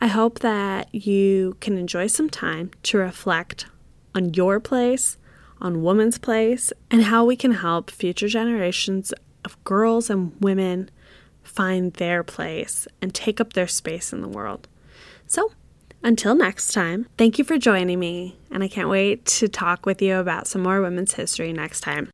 I 0.00 0.06
hope 0.06 0.38
that 0.40 0.94
you 0.94 1.56
can 1.60 1.76
enjoy 1.76 2.06
some 2.06 2.30
time 2.30 2.70
to 2.84 2.98
reflect 2.98 3.66
on 4.14 4.34
your 4.34 4.60
place, 4.60 5.16
on 5.60 5.82
women's 5.82 6.18
place, 6.18 6.72
and 6.90 7.04
how 7.04 7.24
we 7.24 7.36
can 7.36 7.52
help 7.52 7.90
future 7.90 8.28
generations 8.28 9.12
of 9.44 9.62
girls 9.64 10.10
and 10.10 10.32
women 10.40 10.90
find 11.42 11.92
their 11.94 12.22
place 12.22 12.86
and 13.02 13.14
take 13.14 13.40
up 13.40 13.52
their 13.52 13.66
space 13.66 14.12
in 14.12 14.20
the 14.20 14.28
world. 14.28 14.68
So, 15.26 15.52
until 16.02 16.34
next 16.34 16.72
time, 16.72 17.06
thank 17.18 17.38
you 17.38 17.44
for 17.44 17.58
joining 17.58 17.98
me, 17.98 18.38
and 18.50 18.62
I 18.62 18.68
can't 18.68 18.88
wait 18.88 19.26
to 19.26 19.48
talk 19.48 19.84
with 19.84 20.00
you 20.00 20.16
about 20.16 20.46
some 20.46 20.62
more 20.62 20.80
women's 20.80 21.14
history 21.14 21.52
next 21.52 21.80
time. 21.82 22.10